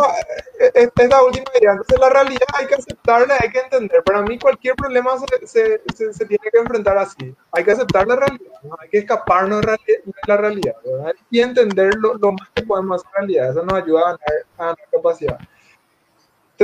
[0.58, 1.72] eh, eh, es la última idea.
[1.72, 4.02] Entonces, la realidad hay que aceptarla, hay que entender.
[4.04, 7.34] Para mí, cualquier problema se, se, se, tiene que enfrentar así.
[7.52, 8.76] Hay que aceptar la realidad, ¿no?
[8.78, 9.78] hay que escaparnos de
[10.26, 11.12] la realidad ¿verdad?
[11.30, 13.50] y entender lo, más que podemos hacer realidad.
[13.50, 14.18] Eso nos ayuda a ganar,
[14.58, 15.38] a ganar capacidad.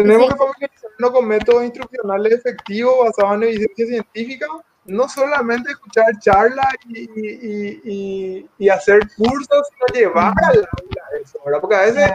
[0.02, 4.46] Tenemos que familiarizarnos con métodos instruccionales efectivos basados en evidencia científica
[4.86, 11.60] no solamente escuchar charlas y, y, hacer cursos, sino llevar al aula eso, ¿verdad?
[11.60, 12.10] Porque a veces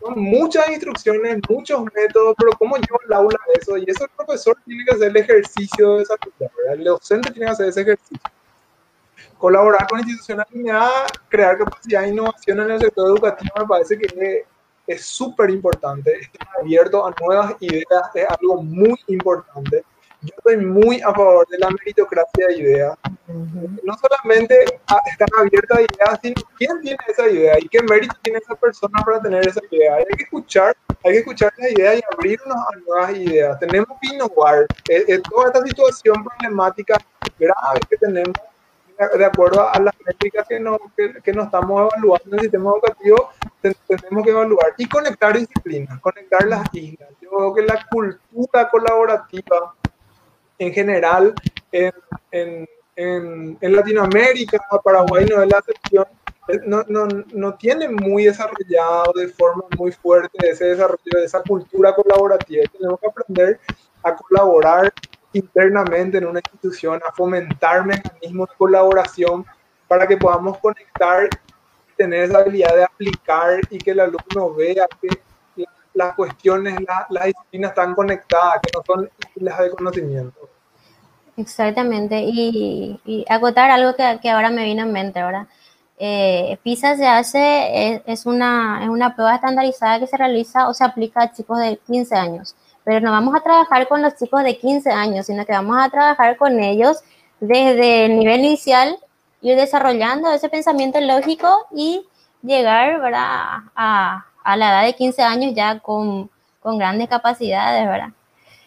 [0.00, 3.76] son muchas instrucciones, muchos métodos, pero ¿cómo lleva al aula eso?
[3.76, 6.74] Y eso el profesor tiene que hacer el ejercicio de esa ¿verdad?
[6.74, 8.30] El docente tiene que hacer ese ejercicio.
[9.38, 14.46] Colaborar con instituciones alineadas, crear capacidad de innovación en el sector educativo me parece que
[14.86, 16.18] es súper importante.
[16.20, 19.84] Estar abierto a nuevas ideas es algo muy importante
[20.22, 22.98] yo estoy muy a favor de la meritocracia de ideas.
[23.28, 28.38] No solamente están abiertas a ideas, sino quién tiene esa idea y qué mérito tiene
[28.38, 29.96] esa persona para tener esa idea.
[29.96, 33.58] Hay que escuchar, hay que escuchar las ideas y abrirnos a nuevas ideas.
[33.60, 34.66] Tenemos que innovar.
[34.88, 36.96] En, eh, eh, toda esta situación problemática
[37.38, 38.34] grave que tenemos,
[39.18, 43.30] de acuerdo a las métricas que nos, que, nos estamos evaluando en el sistema educativo,
[43.60, 47.10] tenemos que evaluar y conectar disciplinas, conectar las islas.
[47.20, 49.74] Yo creo que la cultura colaborativa
[50.58, 51.34] en general
[51.72, 51.92] en,
[52.30, 52.68] en,
[53.60, 56.06] en, Latinoamérica, Paraguay no es la excepción,
[56.64, 61.94] no, no, no, tiene muy desarrollado de forma muy fuerte ese desarrollo de esa cultura
[61.94, 62.64] colaborativa.
[62.72, 63.60] Tenemos que aprender
[64.02, 64.92] a colaborar
[65.36, 69.44] internamente en una institución, a fomentar mecanismos de colaboración
[69.88, 71.28] para que podamos conectar
[71.96, 75.08] tener esa habilidad de aplicar y que el alumno vea que
[75.94, 76.78] las cuestiones,
[77.08, 80.48] las disciplinas están conectadas, que no son islas de conocimiento.
[81.36, 85.48] Exactamente, y, y acotar algo que, ahora me vino en mente, ahora.
[85.98, 90.84] Eh, PISA se hace, es, una, es una prueba estandarizada que se realiza o se
[90.84, 92.54] aplica a chicos de 15 años,
[92.86, 95.90] pero no vamos a trabajar con los chicos de 15 años, sino que vamos a
[95.90, 97.02] trabajar con ellos
[97.40, 98.96] desde el nivel inicial,
[99.40, 102.06] ir desarrollando ese pensamiento lógico y
[102.42, 103.64] llegar ¿verdad?
[103.74, 106.30] A, a la edad de 15 años ya con,
[106.60, 108.10] con grandes capacidades, ¿verdad?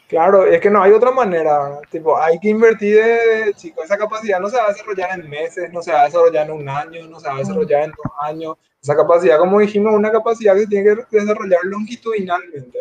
[0.09, 4.41] Claro, es que no hay otra manera, tipo, hay que invertir de, chico, esa capacidad
[4.41, 7.07] no se va a desarrollar en meses, no se va a desarrollar en un año,
[7.07, 10.55] no se va a desarrollar en dos años, esa capacidad, como dijimos, es una capacidad
[10.55, 12.80] que se tiene que desarrollar longitudinalmente,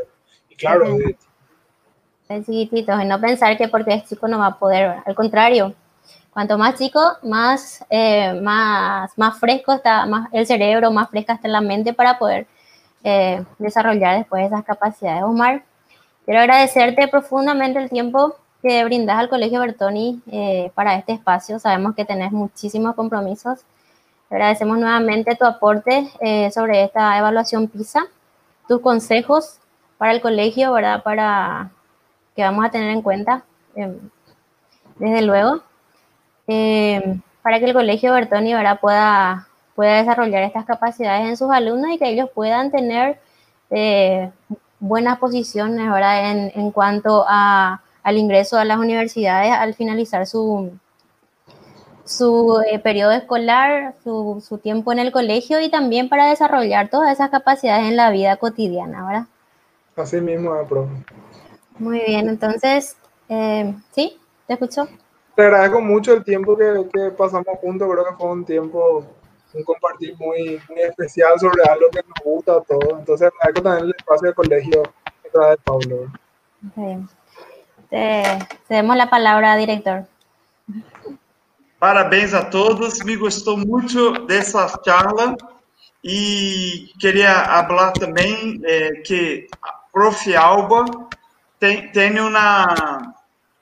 [0.48, 0.96] y claro,
[2.28, 5.74] chiquitito, y no pensar que porque es chico no va a poder, al contrario,
[6.32, 11.48] cuanto más chico, más, eh, más, más fresco está más el cerebro, más fresca está
[11.48, 12.46] la mente para poder
[13.04, 15.22] eh, desarrollar después esas capacidades.
[15.22, 15.62] Omar,
[16.24, 21.58] quiero agradecerte profundamente el tiempo que brindas al Colegio Bertoni eh, para este espacio.
[21.58, 23.60] Sabemos que tenés muchísimos compromisos.
[24.30, 28.04] Agradecemos nuevamente tu aporte eh, sobre esta evaluación PISA,
[28.68, 29.58] tus consejos
[29.96, 31.02] para el colegio, ¿verdad?
[31.02, 31.70] Para
[32.38, 33.42] que vamos a tener en cuenta,
[34.96, 35.60] desde luego,
[37.42, 38.78] para que el colegio Bertoni, ¿verdad?
[38.78, 43.20] Pueda pueda desarrollar estas capacidades en sus alumnos y que ellos puedan tener
[43.70, 44.30] eh,
[44.78, 46.32] buenas posiciones ¿verdad?
[46.32, 50.72] En, en cuanto a, al ingreso a las universidades al finalizar su,
[52.04, 57.12] su eh, periodo escolar, su, su, tiempo en el colegio y también para desarrollar todas
[57.12, 59.26] esas capacidades en la vida cotidiana, ¿verdad?
[59.96, 60.92] Así mismo, profe.
[61.78, 62.96] Muy bien, entonces,
[63.28, 64.18] eh, ¿sí?
[64.46, 64.88] ¿Te escucho?
[65.36, 69.06] Te agradezco mucho el tiempo que, que pasamos juntos, creo que fue un tiempo
[69.54, 72.98] un compartir muy, muy especial sobre algo que nos gusta a todos.
[72.98, 74.82] Entonces, agradezco también el espacio de colegio
[75.22, 76.12] que trae Pablo.
[77.88, 78.22] Te
[78.66, 80.04] cedemos la palabra, director.
[81.78, 85.36] Parabéns a todos, me gostou muito dessa charla
[86.02, 90.34] e queria falar também é, que a Prof.
[90.34, 90.84] Alba
[91.58, 93.14] tem, tem uma,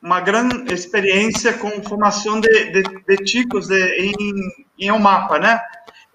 [0.03, 4.15] uma grande experiência com formação de, de, de chicos de, em,
[4.79, 5.61] em um mapa, né?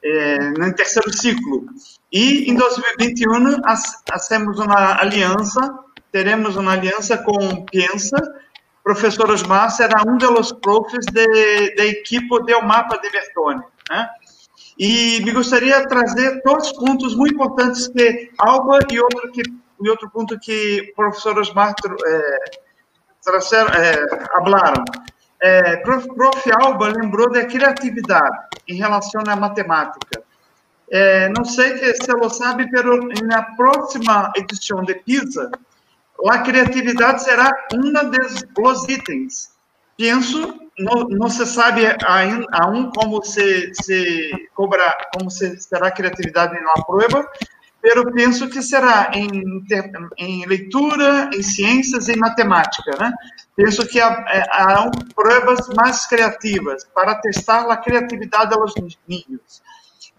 [0.03, 1.65] É, no terceiro ciclo.
[2.11, 3.61] E em 2021
[4.11, 5.79] hacemos uma aliança,
[6.11, 8.17] teremos uma aliança com Pensa.
[8.83, 13.61] Professor Osmar será um dos profs de, da equipe do mapa de Bertone.
[13.89, 14.09] Né?
[14.77, 19.43] E me gostaria de trazer dois pontos muito importantes que Alba e outro que
[19.81, 21.73] e outro ponto que professor Osmar
[22.05, 22.47] é,
[23.75, 24.85] é, falaram.
[25.41, 26.51] É, prof, prof.
[26.61, 30.23] Alba lembrou da criatividade em relação à matemática.
[30.89, 35.49] É, não sei se você sabe, mas na próxima edição de PISA,
[36.29, 37.91] a criatividade será um
[38.53, 39.51] dos itens.
[39.97, 42.45] Penso, não, não se sabe ainda
[42.95, 47.27] como se, se cobra, como se será a criatividade na prova,
[47.83, 49.27] eu penso que será em,
[50.17, 53.11] em leitura, em ciências em matemática, né?
[53.55, 58.75] Penso que há, é, há provas mais criativas para testar a criatividade dos
[59.07, 59.61] niños.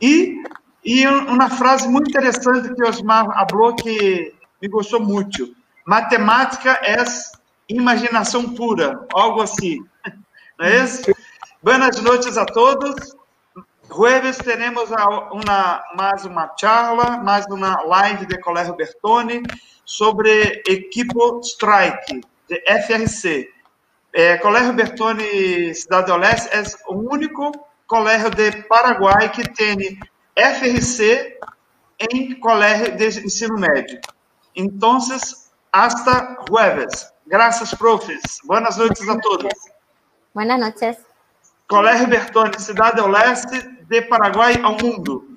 [0.01, 0.43] E,
[0.85, 5.55] e uma frase muito interessante que Osmar falou que me gostou muito.
[5.87, 6.97] Matemática é
[7.69, 9.79] imaginação pura, algo assim.
[10.59, 11.13] Não é isso?
[11.63, 13.22] Boas noites a todos.
[13.95, 19.43] Jueves teremos uma, mais uma charla, mais uma live de Colégio Bertoni
[19.84, 23.51] sobre equipo Strike, de FRC.
[24.14, 27.53] É, colégio Bertoni Cidade do Leste é o único
[27.86, 30.01] colégio de Paraguai que tem
[30.36, 31.38] FRC
[32.11, 34.01] em colégio de ensino médio.
[34.57, 34.99] Então,
[35.70, 37.12] hasta jueves.
[37.26, 38.38] Graças, profes.
[38.45, 39.53] Boas noites a todos.
[40.34, 41.12] Boas noites.
[41.68, 45.32] Colégio Bertone, Cidade do Leste, de Paraguai ao mundo.